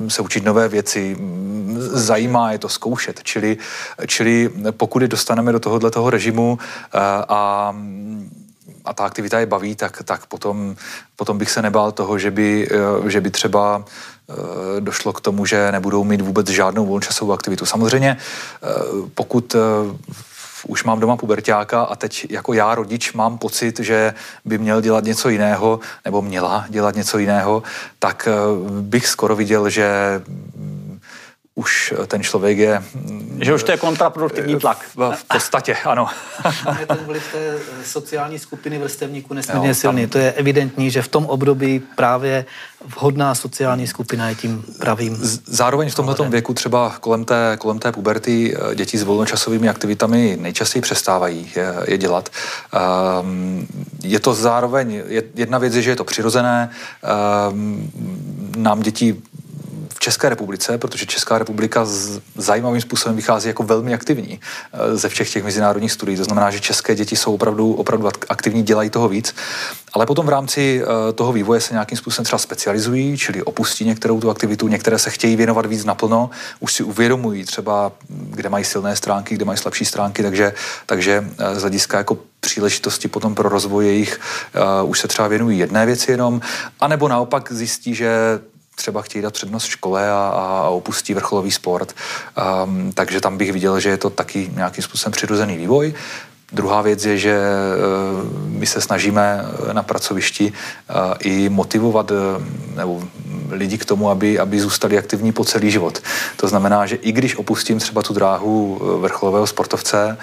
[0.08, 1.16] se učit nové věci,
[1.78, 3.20] zajímá je to zkoušet.
[3.22, 3.56] Čili,
[4.06, 7.72] čili pokud je dostaneme do tohohle toho režimu uh, a
[8.84, 10.76] a ta aktivita je baví, tak, tak potom,
[11.16, 12.68] potom bych se nebál toho, že by,
[13.06, 13.84] že by třeba
[14.30, 17.66] Eh, došlo k tomu, že nebudou mít vůbec žádnou volnočasovou aktivitu.
[17.66, 18.66] Samozřejmě, eh,
[19.14, 19.58] pokud eh,
[20.66, 25.04] už mám doma pubertáka a teď jako já rodič mám pocit, že by měl dělat
[25.04, 27.62] něco jiného, nebo měla dělat něco jiného,
[27.98, 28.28] tak
[28.80, 29.88] bych skoro viděl, že
[31.58, 32.82] už ten člověk je...
[33.40, 34.84] Že už to je kontraproduktivní tlak.
[34.94, 36.08] V podstatě, ano.
[36.64, 40.02] Tam je ten vliv té sociální skupiny vrstevníků nesmírně silný.
[40.02, 40.10] Tam...
[40.10, 42.44] To je evidentní, že v tom období právě
[42.84, 45.18] vhodná sociální skupina je tím pravým.
[45.46, 50.36] Zároveň v tomto věku třeba kolem té, kolem té puberty eh, děti s volnočasovými aktivitami
[50.40, 52.28] nejčastěji přestávají je, je dělat.
[53.20, 53.66] Um,
[54.02, 55.02] je to zároveň,
[55.34, 56.70] jedna věc je, že je to přirozené,
[57.50, 57.90] um,
[58.56, 59.16] nám děti
[59.96, 64.40] v České republice, protože Česká republika z zajímavým způsobem vychází jako velmi aktivní
[64.72, 66.16] eh, ze všech těch mezinárodních studií.
[66.16, 69.34] To znamená, že české děti jsou opravdu, opravdu aktivní, dělají toho víc.
[69.92, 74.20] Ale potom v rámci eh, toho vývoje se nějakým způsobem třeba specializují, čili opustí některou
[74.20, 76.30] tu aktivitu, některé se chtějí věnovat víc naplno,
[76.60, 80.52] už si uvědomují třeba, kde mají silné stránky, kde mají slabší stránky, takže,
[80.86, 84.20] takže eh, z hlediska jako příležitosti potom pro rozvoj jejich
[84.82, 86.40] uh, už se třeba věnují jedné věci jenom,
[86.80, 88.10] anebo naopak zjistí, že
[88.76, 91.94] třeba chtějí dát přednost škole a, a opustí vrcholový sport.
[92.64, 95.94] Um, takže tam bych viděl, že je to taky nějakým způsobem přirozený vývoj.
[96.52, 102.12] Druhá věc je, že uh, my se snažíme uh, na pracovišti uh, i motivovat
[102.76, 103.02] nebo
[103.50, 106.02] lidi k tomu, aby, aby zůstali aktivní po celý život.
[106.36, 110.18] To znamená, že i když opustím třeba tu dráhu vrcholového sportovce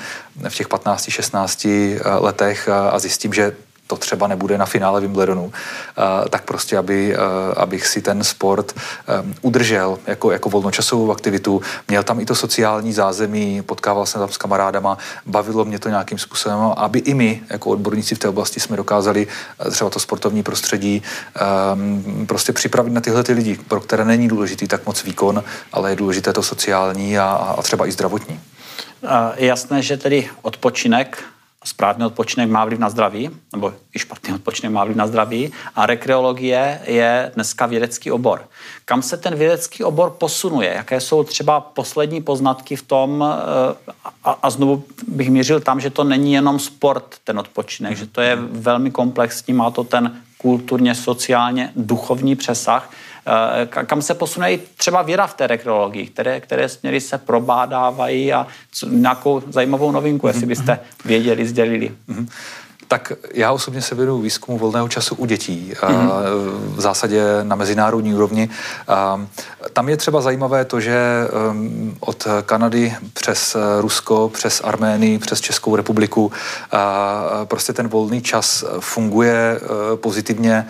[0.50, 3.56] v těch 15-16 letech a zjistím, že
[3.94, 7.20] to třeba nebude na finále Wimbledonu, eh, tak prostě, aby, eh,
[7.56, 11.62] abych si ten sport eh, udržel jako, jako volnočasovou aktivitu.
[11.88, 16.18] Měl tam i to sociální zázemí, potkával jsem tam s kamarádama, bavilo mě to nějakým
[16.18, 19.28] způsobem, aby i my, jako odborníci v té oblasti, jsme dokázali
[19.72, 21.04] třeba to sportovní prostředí
[22.26, 25.96] prostě připravit na tyhle ty lidi, pro které není důležitý tak moc výkon, ale je
[25.96, 27.26] důležité to sociální a,
[27.58, 28.40] a třeba i zdravotní.
[29.36, 31.24] Jasné, že tedy odpočinek
[31.64, 35.86] správný odpočinek má vliv na zdraví, nebo i špatný odpočinek má vliv na zdraví a
[35.86, 38.42] rekreologie je dneska vědecký obor.
[38.86, 40.74] Kam se ten vědecký obor posunuje?
[40.74, 45.90] Jaké jsou třeba poslední poznatky v tom, eh, a, a znovu bych mířil tam, že
[45.90, 50.96] to není jenom sport, ten odpočinek, že to je velmi komplexní, má to ten kulturně,
[50.96, 52.90] sociálně, duchovní přesah,
[53.28, 58.34] Eh, kam se posune i třeba věda v té rekreologii, které, které směry se probádávají
[58.34, 58.48] a
[58.88, 61.92] nějakou zajímavou novinku, jestli byste věděli, sdělili.
[62.10, 62.28] Mm-hmm.
[62.88, 66.10] Tak já osobně se věnuju výzkumu volného času u dětí, mm-hmm.
[66.76, 68.50] v zásadě na mezinárodní úrovni.
[69.74, 75.76] Tam je třeba zajímavé to, že um, od Kanady přes Rusko, přes Arménii, přes Českou
[75.76, 76.32] republiku
[77.46, 80.68] prostě ten volný čas funguje uh, pozitivně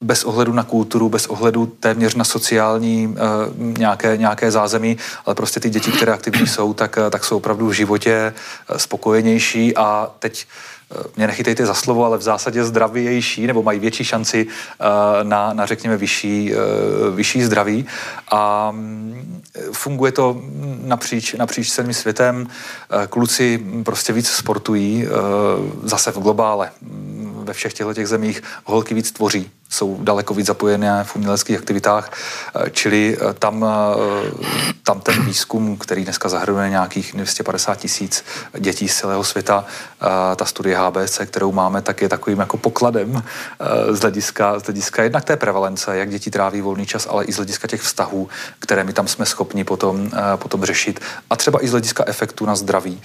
[0.00, 5.60] bez ohledu na kulturu, bez ohledu téměř na sociální uh, nějaké, nějaké zázemí, ale prostě
[5.60, 8.34] ty děti, které aktivní jsou, tak, tak jsou opravdu v životě
[8.76, 10.46] spokojenější a teď
[11.16, 14.84] mě nechytejte za slovo, ale v zásadě zdravější nebo mají větší šanci eh,
[15.24, 16.56] na, na řekněme, vyšší, eh,
[17.10, 17.86] vyšší zdraví.
[18.30, 19.42] A mm,
[19.72, 20.40] funguje to
[20.84, 22.46] napříč, napříč celým světem.
[22.46, 25.06] Eh, kluci prostě víc sportují,
[25.82, 26.70] zase v globále.
[27.44, 32.10] Ve všech těchto těch zemích holky víc tvoří jsou daleko víc zapojené v uměleckých aktivitách,
[32.54, 34.30] eh, čili eh, tam, eh,
[34.82, 38.24] tam ten výzkum, který dneska zahrnuje nějakých 250 tisíc
[38.58, 39.64] dětí z celého světa,
[40.36, 43.22] ta studie HBC, kterou máme, tak je takovým jako pokladem
[43.90, 47.36] z hlediska, z hlediska jednak té prevalence, jak děti tráví volný čas, ale i z
[47.36, 51.70] hlediska těch vztahů, které my tam jsme schopni potom, potom řešit a třeba i z
[51.70, 53.02] hlediska efektu na zdraví.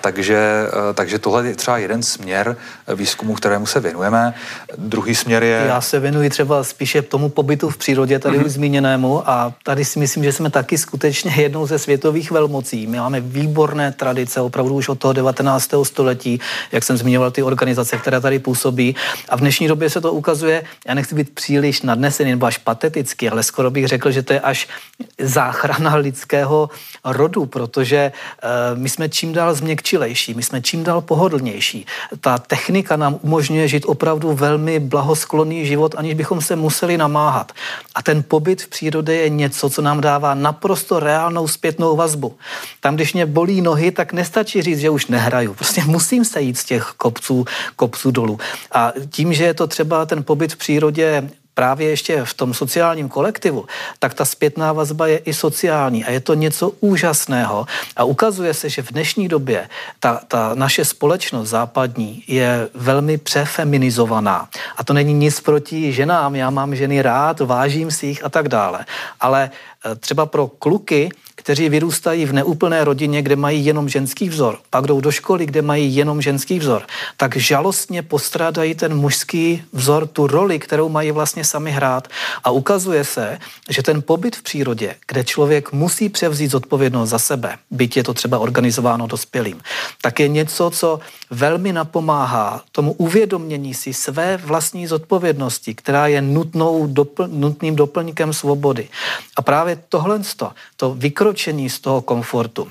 [0.00, 2.56] Takže, takže tohle je třeba jeden směr
[2.94, 4.34] výzkumu, kterému se věnujeme.
[4.76, 5.64] Druhý směr je...
[5.68, 8.46] Já se věnuji třeba spíše tomu pobytu v přírodě, tady mm-hmm.
[8.46, 12.86] už zmíněnému, a tady si myslím, že jsme taky skutečně jednou ze světových velmocí.
[12.86, 15.70] My máme výborné tradice, opravdu už od toho 19.
[15.82, 16.40] století,
[16.72, 18.96] jak jsem zmiňoval ty organizace, které tady působí.
[19.28, 23.28] A v dnešní době se to ukazuje, já nechci být příliš nadnesený nebo až patetický,
[23.28, 24.68] ale skoro bych řekl, že to je až
[25.18, 26.70] záchrana lidského
[27.04, 31.86] rodu, protože uh, my jsme čím dál změkčilejší, my jsme čím dál pohodlnější.
[32.20, 37.52] Ta technika nám umožňuje žít opravdu velmi blahoskloný život život, aniž bychom se museli namáhat.
[37.94, 42.36] A ten pobyt v přírodě je něco, co nám dává naprosto reálnou zpětnou vazbu.
[42.80, 45.54] Tam, když mě bolí nohy, tak nestačí říct, že už nehraju.
[45.54, 47.44] Prostě musím se jít z těch kopců,
[47.76, 48.38] kopců dolů.
[48.72, 53.08] A tím, že je to třeba ten pobyt v přírodě právě ještě v tom sociálním
[53.08, 53.66] kolektivu,
[53.98, 57.66] tak ta zpětná vazba je i sociální a je to něco úžasného.
[57.96, 59.68] A ukazuje se, že v dnešní době
[60.00, 64.48] ta, ta naše společnost západní je velmi přefeminizovaná.
[64.76, 68.48] A to není nic proti ženám, já mám ženy rád, vážím si jich a tak
[68.48, 68.84] dále.
[69.20, 71.10] Ale eh, třeba pro kluky
[71.40, 75.62] kteří vyrůstají v neúplné rodině, kde mají jenom ženský vzor, pak jdou do školy, kde
[75.62, 76.82] mají jenom ženský vzor,
[77.16, 82.08] tak žalostně postrádají ten mužský vzor, tu roli, kterou mají vlastně sami hrát.
[82.44, 87.56] A ukazuje se, že ten pobyt v přírodě, kde člověk musí převzít zodpovědnost za sebe,
[87.70, 89.60] byť je to třeba organizováno dospělým,
[90.02, 91.00] tak je něco, co
[91.30, 98.88] velmi napomáhá tomu uvědomění si své vlastní zodpovědnosti, která je nutnou, dopl, nutným doplňkem svobody.
[99.36, 100.20] A právě tohle,
[100.76, 102.68] to vykročení z toho komfortu,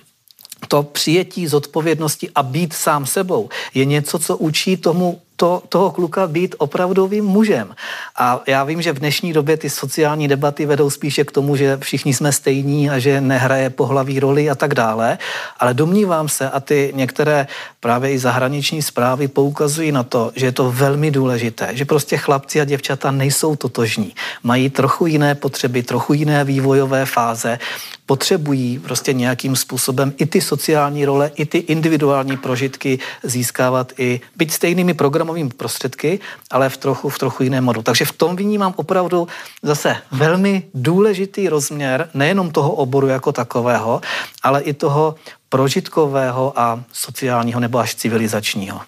[0.67, 6.27] to přijetí zodpovědnosti a být sám sebou je něco, co učí tomu to, toho kluka
[6.27, 7.75] být opravdovým mužem.
[8.15, 11.77] A já vím, že v dnešní době ty sociální debaty vedou spíše k tomu, že
[11.81, 15.17] všichni jsme stejní a že nehraje pohlaví roli a tak dále,
[15.59, 17.47] ale domnívám se, a ty některé
[17.79, 22.61] právě i zahraniční zprávy poukazují na to, že je to velmi důležité, že prostě chlapci
[22.61, 27.59] a děvčata nejsou totožní, mají trochu jiné potřeby, trochu jiné vývojové fáze,
[28.05, 34.51] potřebují prostě nějakým způsobem i ty sociální role, i ty individuální prožitky získávat i byť
[34.51, 36.19] stejnými programovými prostředky,
[36.51, 37.81] ale v trochu, v trochu jiném modu.
[37.81, 39.27] Takže v tom vnímám opravdu
[39.63, 44.01] zase velmi důležitý rozměr nejenom toho oboru jako takového,
[44.43, 45.15] ale i toho
[45.49, 48.81] prožitkového a sociálního nebo až civilizačního.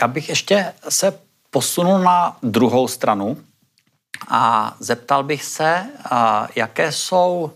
[0.00, 1.18] Já bych ještě se
[1.50, 3.36] posunul na druhou stranu
[4.28, 5.86] a zeptal bych se,
[6.54, 7.50] jaké jsou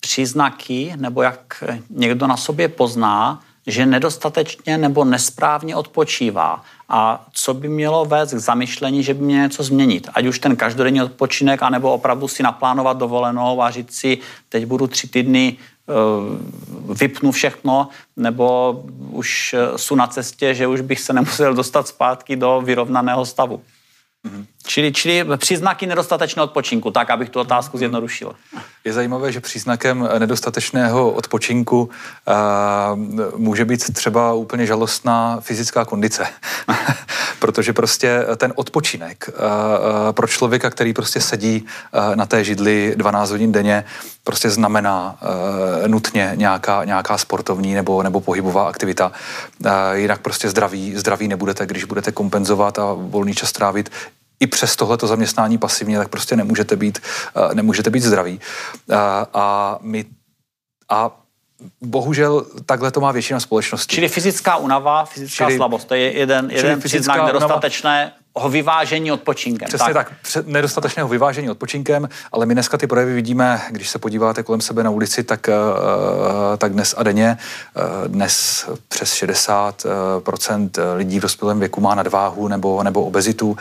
[0.00, 7.68] příznaky, nebo jak někdo na sobě pozná, že nedostatečně nebo nesprávně odpočívá a co by
[7.68, 10.08] mělo vést k zamyšlení, že by měl něco změnit.
[10.14, 14.18] Ať už ten každodenní odpočinek, anebo opravdu si naplánovat dovolenou a říct si,
[14.48, 15.56] teď budu tři týdny
[17.00, 22.36] vypnu všechno, nebo už eh, jsou na cestě, že už bych se nemusel dostat zpátky
[22.36, 23.62] do vyrovnaného stavu.
[24.26, 24.44] Mm-hmm.
[24.68, 27.78] Čili, čili příznaky nedostatečného odpočinku, tak abych tu otázku mhm.
[27.78, 28.34] zjednodušil.
[28.84, 32.98] Je zajímavé, že příznakem nedostatečného odpočinku uh,
[33.36, 36.26] může být třeba úplně žalostná fyzická kondice.
[37.38, 39.34] Protože prostě ten odpočinek uh,
[40.12, 43.84] pro člověka, který prostě sedí uh, na té židli 12 hodin denně,
[44.24, 49.12] prostě znamená uh, nutně nějaká, nějaká sportovní nebo, nebo pohybová aktivita.
[49.64, 53.90] Uh, jinak prostě zdraví, zdraví nebudete, když budete kompenzovat a volný čas trávit
[54.40, 56.98] i přes tohleto zaměstnání pasivně, tak prostě nemůžete být,
[57.36, 58.40] eh, nemůžete být zdraví.
[58.90, 60.04] A, eh, a my
[60.88, 61.10] a
[61.80, 63.94] bohužel takhle to má většina společnosti.
[63.94, 68.12] Čili fyzická unava, fyzická čili, slabost, to je jeden, jeden příznak nedostatečné
[68.48, 69.68] vyvážení odpočinkem.
[69.68, 74.42] Přesně tak, tak nedostatečného vyvážení odpočinkem, ale my dneska ty projevy vidíme, když se podíváte
[74.42, 77.38] kolem sebe na ulici, tak, uh, tak dnes a denně,
[77.76, 83.56] uh, dnes přes 60% lidí v dospělém věku má nadváhu nebo, nebo obezitu.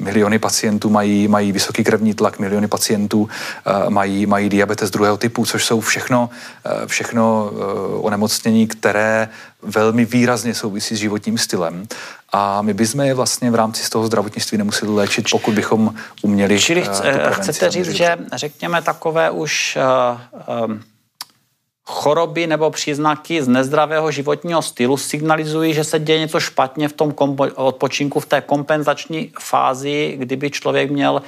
[0.00, 5.46] Miliony pacientů mají, mají vysoký krevní tlak, miliony pacientů uh, mají, mají diabetes druhého typu,
[5.46, 6.30] což jsou všechno,
[6.66, 9.28] uh, všechno uh, onemocnění, které
[9.62, 11.86] velmi výrazně souvisí s životním stylem.
[12.32, 16.60] A my bychom je vlastně v rámci z toho zdravotnictví nemuseli léčit, pokud bychom uměli.
[16.60, 16.88] Čili
[17.30, 19.78] chcete říct, že řekněme takové už
[20.46, 20.82] uh, um,
[21.86, 27.14] choroby nebo příznaky z nezdravého životního stylu signalizují, že se děje něco špatně v tom
[27.54, 31.22] odpočinku, v té kompenzační fázi, kdyby člověk měl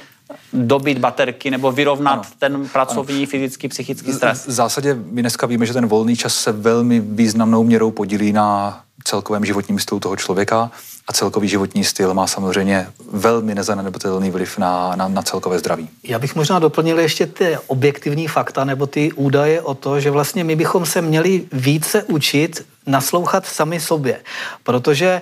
[0.53, 2.23] dobít baterky nebo vyrovnat ano.
[2.39, 3.25] ten pracovní, ano.
[3.25, 4.47] fyzický, psychický stres.
[4.47, 8.79] V zásadě my dneska víme, že ten volný čas se velmi významnou měrou podílí na
[9.03, 10.71] celkovém životním stylu toho člověka
[11.07, 15.89] a celkový životní styl má samozřejmě velmi nezanedbatelný vliv na, na, na celkové zdraví.
[16.03, 20.43] Já bych možná doplnil ještě ty objektivní fakta nebo ty údaje o to, že vlastně
[20.43, 24.19] my bychom se měli více učit naslouchat sami sobě,
[24.63, 25.21] protože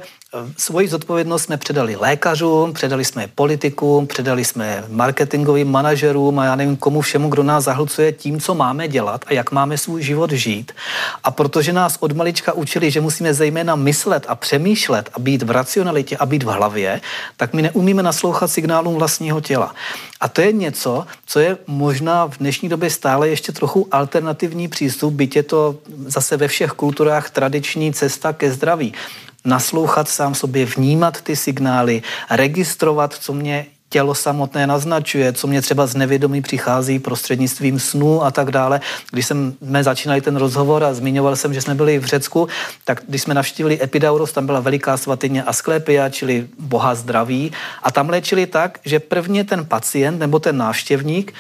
[0.58, 6.56] Svoji zodpovědnost jsme předali lékařům, předali jsme je politikům, předali jsme marketingovým manažerům a já
[6.56, 10.32] nevím komu všemu, kdo nás zahlcuje tím, co máme dělat a jak máme svůj život
[10.32, 10.72] žít.
[11.24, 15.52] A protože nás od malička učili, že musíme zejména myslet a přemýšlet a být v
[15.52, 17.02] racionalitě a být v hlavě,
[17.38, 19.76] tak my neumíme naslouchat signálům vlastního těla.
[20.20, 25.14] A to je něco, co je možná v dnešní době stále ještě trochu alternativní přístup,
[25.14, 25.76] byť je to
[26.06, 28.94] zase ve všech kulturách tradiční cesta ke zdraví
[29.48, 35.88] naslouchat sám sobě, vnímat ty signály, registrovat, co mě tělo samotné naznačuje, co mě třeba
[35.88, 38.82] z nevědomí přichází prostřednictvím snů a tak dále.
[39.12, 42.48] Když jsme začínali ten rozhovor a zmiňoval jsem, že jsme byli v Řecku,
[42.86, 47.52] tak když jsme navštívili Epidauros, tam byla veliká svatyně Asklepia, čili boha zdraví,
[47.84, 51.34] a tam léčili tak, že prvně ten pacient nebo ten návštěvník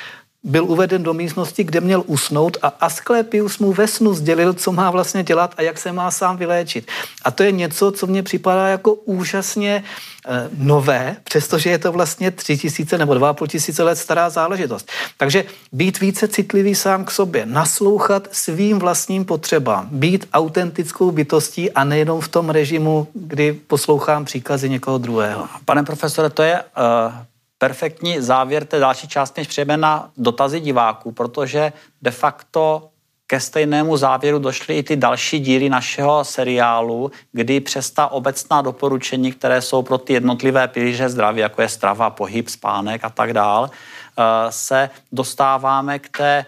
[0.47, 4.91] byl uveden do místnosti, kde měl usnout a Asklepius mu ve snu sdělil, co má
[4.91, 6.87] vlastně dělat a jak se má sám vyléčit.
[7.23, 9.83] A to je něco, co mně připadá jako úžasně
[10.27, 14.91] e, nové, přestože je to vlastně tři tisíce nebo dva půl tisíce let stará záležitost.
[15.17, 21.83] Takže být více citlivý sám k sobě, naslouchat svým vlastním potřebám, být autentickou bytostí a
[21.83, 25.47] nejenom v tom režimu, kdy poslouchám příkazy někoho druhého.
[25.65, 27.13] Pane profesore, to je uh
[27.57, 32.89] perfektní závěr té další části, než přejdeme na dotazy diváků, protože de facto
[33.27, 39.31] ke stejnému závěru došly i ty další díly našeho seriálu, kdy přes ta obecná doporučení,
[39.31, 43.69] které jsou pro ty jednotlivé pilíře zdraví, jako je strava, pohyb, spánek a tak dál,
[43.69, 46.45] eh, se dostáváme k té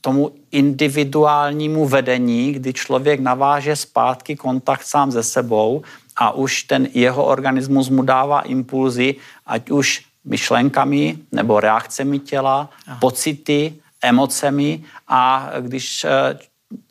[0.00, 5.82] tomu individuálnímu vedení, kdy člověk naváže zpátky kontakt sám se sebou
[6.16, 9.14] a už ten jeho organismus mu dává impulzy,
[9.46, 12.98] ať už myšlenkami nebo reakcemi těla, Aha.
[13.00, 16.38] pocity, emocemi a když eh,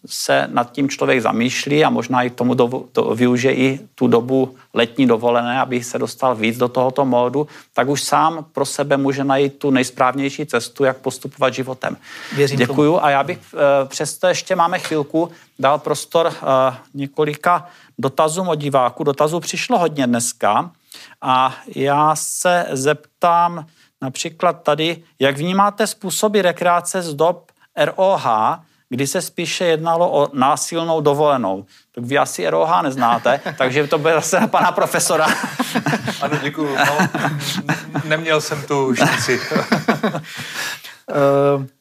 [0.05, 4.07] se nad tím člověk zamýšlí a možná i k tomu do, do, využije i tu
[4.07, 8.97] dobu letní dovolené, aby se dostal víc do tohoto módu, tak už sám pro sebe
[8.97, 11.97] může najít tu nejsprávnější cestu, jak postupovat životem.
[12.35, 13.05] Věřím Děkuju tomu.
[13.05, 16.33] a já bych e, přesto ještě máme chvilku dal prostor e,
[16.93, 17.67] několika
[17.97, 19.03] dotazům od diváků.
[19.03, 20.71] Dotazů přišlo hodně dneska.
[21.21, 23.65] A já se zeptám
[24.01, 28.25] například tady, jak vnímáte způsoby rekreace z dob ROH,
[28.89, 31.65] kdy se spíše jednalo o násilnou dovolenou.
[31.95, 35.27] Tak vy asi ROH neznáte, takže to bude zase na pana profesora.
[36.21, 36.75] Ano, děkuji.
[36.75, 37.07] No,
[38.03, 39.39] neměl jsem tu šanci.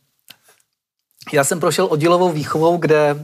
[1.33, 3.21] já jsem prošel oddělovou výchovou, kde uh,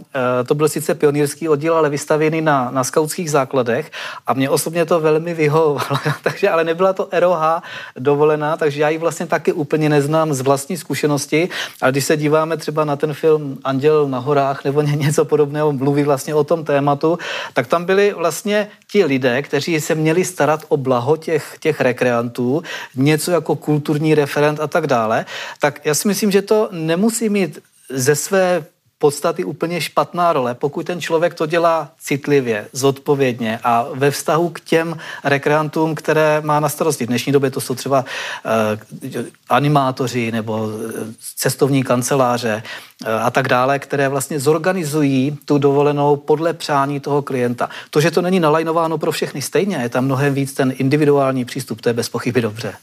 [0.46, 3.90] to byl sice pionýrský oddíl, ale vystavěný na, na skautských základech
[4.26, 7.62] a mě osobně to velmi vyhovovalo, takže ale nebyla to ROH
[7.96, 11.48] dovolená, takže já ji vlastně taky úplně neznám z vlastní zkušenosti,
[11.80, 16.02] ale když se díváme třeba na ten film Anděl na horách nebo něco podobného, mluví
[16.02, 17.18] vlastně o tom tématu,
[17.54, 22.62] tak tam byli vlastně ti lidé, kteří se měli starat o blaho těch, těch rekreantů,
[22.96, 25.26] něco jako kulturní referent a tak dále,
[25.60, 27.58] tak já si myslím, že to nemusí mít
[27.92, 28.64] ze své
[29.02, 34.60] podstaty úplně špatná role, pokud ten člověk to dělá citlivě, zodpovědně a ve vztahu k
[34.60, 37.04] těm rekreantům, které má na starosti.
[37.04, 41.02] V dnešní době to jsou třeba uh, animátoři nebo eh,
[41.36, 47.68] cestovní kanceláře uh, a tak dále, které vlastně zorganizují tu dovolenou podle přání toho klienta.
[47.90, 51.80] To, že to není nalajnováno pro všechny stejně, je tam mnohem víc ten individuální přístup,
[51.80, 52.74] to je bez pochyby dobře.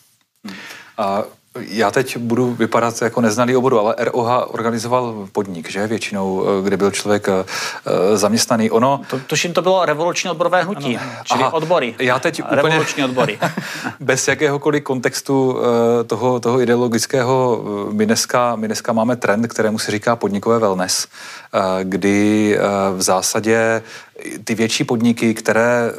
[0.98, 1.24] A
[1.58, 6.78] Já teď budu vypadat jako neznalý oboru, ale ROH organizoval podnik, že většinou, eh, kde
[6.78, 8.72] byl člověk eh, zaměstnaný.
[8.72, 9.02] Ono...
[9.10, 11.12] To, tuším, to bylo revoluční odborové hnutí, ano.
[11.24, 11.96] čili Aha, odbory.
[12.00, 13.40] Já teď úplně revoluční odbory.
[14.00, 19.92] bez jakéhokoliv kontextu eh, toho, toho ideologického, my dneska, my dneska máme trend, kterému se
[19.92, 21.08] říká podnikové wellness,
[21.84, 22.58] kdy
[22.96, 23.82] v zásadě
[24.44, 25.92] ty větší podniky, které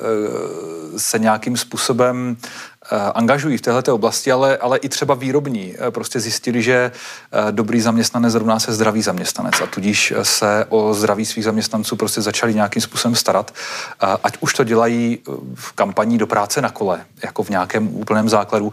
[0.96, 2.69] se nějakým způsobem Eh,
[3.14, 6.92] angažují v této oblasti, ale, ale i třeba výrobní eh, prostě zjistili, že
[7.32, 12.20] eh, dobrý zaměstnanec rovná se zdravý zaměstnanec a tudíž se o zdraví svých zaměstnanců prostě
[12.20, 13.54] začali nějakým způsobem starat,
[14.00, 15.18] ať už to dělají
[15.54, 18.72] v kampaní do práce na kole, jako v nějakém úplném základu,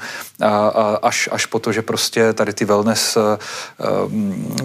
[1.01, 3.17] až, až po to, že prostě tady ty wellness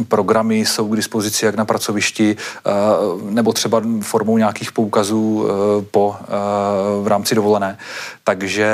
[0.09, 2.37] programy jsou k dispozici jak na pracovišti,
[3.23, 5.49] nebo třeba formou nějakých poukazů
[5.91, 6.17] po,
[7.03, 7.79] v rámci dovolené.
[8.25, 8.69] Takže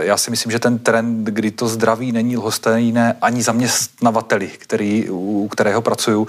[0.00, 5.48] já si myslím, že ten trend, kdy to zdraví není lhostejné ani zaměstnavateli, který, u
[5.48, 6.26] kterého pracuju,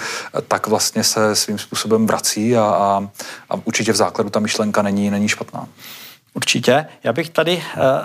[0.48, 3.10] tak vlastně se svým způsobem vrací a, a,
[3.50, 5.68] a určitě v základu ta myšlenka není, není špatná.
[6.34, 6.86] Určitě.
[7.04, 7.62] Já bych tady uh,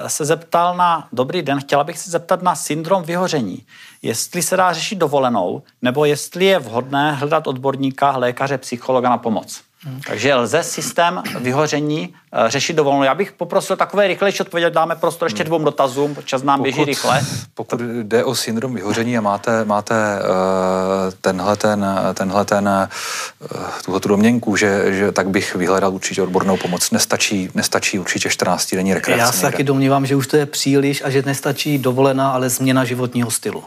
[0.07, 3.66] se zeptal na, dobrý den, chtěla bych se zeptat na syndrom vyhoření.
[4.03, 9.61] Jestli se dá řešit dovolenou, nebo jestli je vhodné hledat odborníka, lékaře, psychologa na pomoc.
[10.07, 13.03] Takže lze systém vyhoření uh, řešit dovolenou.
[13.03, 16.84] Já bych poprosil takové rychlejší odpověď, dáme prostor ještě dvou dotazům, čas nám pokud, běží
[16.84, 17.20] rychle.
[17.55, 24.01] Pokud jde o syndrom vyhoření a máte, máte uh, tenhle ten, tenhle ten, uh, tuhle
[24.01, 26.91] tu domněnku, že, že, tak bych vyhledal určitě odbornou pomoc.
[26.91, 29.20] Nestačí, nestačí určitě 14 denní rekrutace.
[29.20, 32.84] Já se taky domnívám, že už to je příliš a že nestačí dovolená, ale změna
[32.84, 33.64] životního stylu.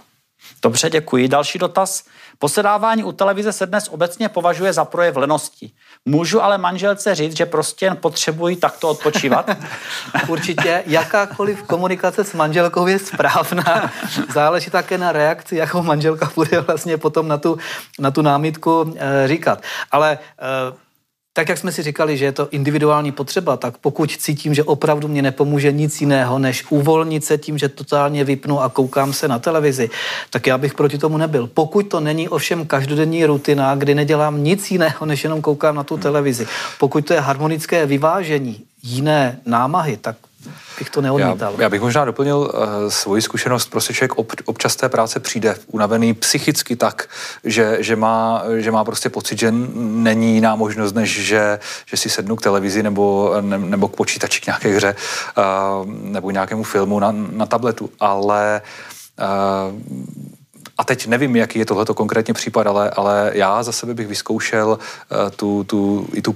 [0.62, 1.28] Dobře, děkuji.
[1.28, 2.04] Další dotaz.
[2.42, 5.72] Posedávání u televize se dnes obecně považuje za projev lenosti.
[6.06, 9.50] Můžu ale manželce říct, že prostě jen potřebují takto odpočívat?
[10.28, 13.92] Určitě jakákoliv komunikace s manželkou je správná.
[14.34, 17.58] Záleží také na reakci, jakou manželka bude vlastně potom na tu,
[18.00, 19.62] na tu námitku e, říkat.
[19.92, 20.18] Ale e,
[21.34, 25.08] tak jak jsme si říkali, že je to individuální potřeba, tak pokud cítím, že opravdu
[25.08, 29.40] mě nepomůže nic jiného, než uvolnit se tím, že totálně vypnu a koukám se na
[29.40, 29.90] televizi,
[30.30, 31.50] tak já bych proti tomu nebyl.
[31.54, 35.98] Pokud to není ovšem každodenní rutina, kdy nedělám nic jiného, než jenom koukám na tu
[35.98, 36.48] televizi,
[36.80, 40.16] pokud to je harmonické vyvážení, jiné námahy, tak
[40.80, 41.54] bych to neodmítal.
[41.54, 42.50] Já, já bych možná doplnil uh,
[42.90, 43.70] svoji zkušenost.
[43.70, 47.08] Prostě člověk ob, občas té práce přijde unavený psychicky tak,
[47.44, 52.10] že, že, má, že má prostě pocit, že není jiná možnost, než že, že si
[52.10, 54.96] sednu k televizi nebo, ne, nebo k počítači k nějaké hře
[55.38, 57.90] uh, nebo nějakému filmu na, na tabletu.
[58.00, 58.62] Ale
[59.20, 59.80] uh,
[60.78, 64.68] a teď nevím, jaký je tohleto konkrétně případ, ale, ale já za sebe bych vyzkoušel
[64.70, 66.36] uh, tu, tu, i tu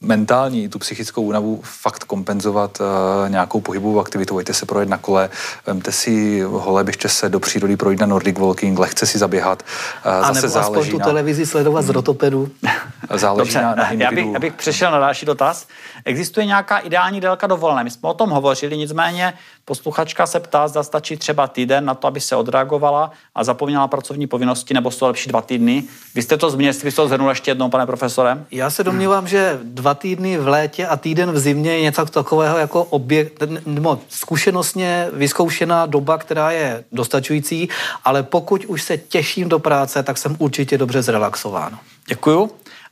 [0.00, 2.86] mentální, tu psychickou únavu fakt kompenzovat uh,
[3.30, 4.34] nějakou pohybovou aktivitou.
[4.34, 5.30] Vojte se projet na kole,
[5.66, 9.62] vemte si hole, běžte se do přírody, projít na Nordic Walking, lehce si zaběhat.
[10.06, 11.04] Uh, A zase nebo záleží tu na...
[11.04, 12.48] televizi sledovat z rotopedu.
[13.14, 15.66] Záleží Dobře, na, na já, bych, já bych přešel na další dotaz.
[16.04, 17.84] Existuje nějaká ideální délka dovolené?
[17.84, 19.34] My jsme o tom hovořili, nicméně
[19.66, 24.26] posluchačka se ptá, zda stačí třeba týden na to, aby se odreagovala a zapomněla pracovní
[24.26, 25.84] povinnosti, nebo jsou lepší dva týdny.
[26.14, 28.44] Vy jste to zmínil, jste to zhrnul ještě jednou, pane profesore?
[28.50, 32.58] Já se domnívám, že dva týdny v létě a týden v zimě je něco takového
[32.58, 37.68] jako objekt, nebo zkušenostně vyzkoušená doba, která je dostačující,
[38.04, 41.78] ale pokud už se těším do práce, tak jsem určitě dobře zrelaxován.
[42.08, 42.50] Děkuju.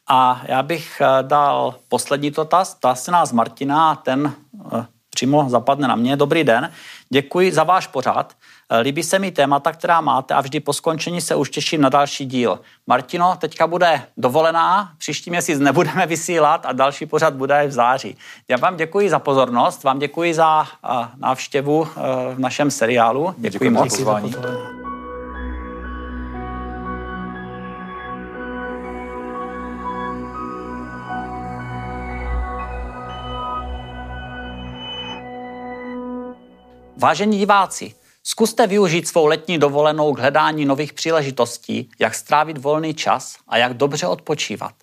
[0.08, 2.74] A já bych eh, dal poslední dotaz.
[2.74, 4.34] Ptá se nás Martina ten
[4.72, 6.16] eh, přímo zapadne na mě.
[6.16, 6.70] Dobrý den,
[7.10, 8.32] děkuji za váš pořad.
[8.70, 11.88] Eh, líbí se mi témata, která máte a vždy po skončení se už těším na
[11.88, 12.60] další díl.
[12.86, 18.16] Martino, teďka bude dovolená, příští měsíc nebudeme vysílat a další pořad bude v září.
[18.48, 20.66] Já vám děkuji za pozornost, vám děkuji za
[21.16, 21.88] návštěvu
[22.34, 23.34] v našem seriálu.
[23.38, 23.90] Děkuji, děkuji moc.
[23.90, 24.83] Za pozvání.
[37.04, 43.36] Vážení diváci, zkuste využít svou letní dovolenou k hledání nových příležitostí, jak strávit volný čas
[43.48, 44.74] a jak dobře odpočívat.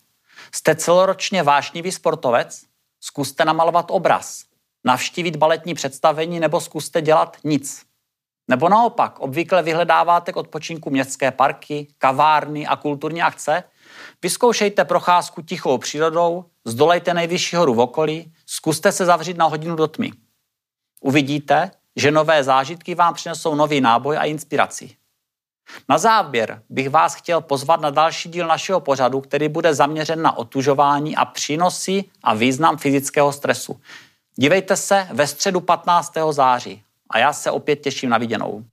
[0.51, 2.63] Jste celoročně vášnivý sportovec?
[2.99, 4.43] Zkuste namalovat obraz,
[4.83, 7.85] navštívit baletní představení nebo zkuste dělat nic.
[8.47, 13.63] Nebo naopak, obvykle vyhledáváte k odpočinku městské parky, kavárny a kulturní akce?
[14.21, 19.87] Vyzkoušejte procházku tichou přírodou, zdolejte nejvyšší horu v okolí, zkuste se zavřít na hodinu do
[19.87, 20.11] tmy.
[20.99, 24.95] Uvidíte, že nové zážitky vám přinesou nový náboj a inspiraci.
[25.89, 30.37] Na závěr bych vás chtěl pozvat na další díl našeho pořadu, který bude zaměřen na
[30.37, 33.79] otužování a přínosy a význam fyzického stresu.
[34.35, 36.13] Dívejte se ve středu 15.
[36.31, 38.63] září a já se opět těším na viděnou.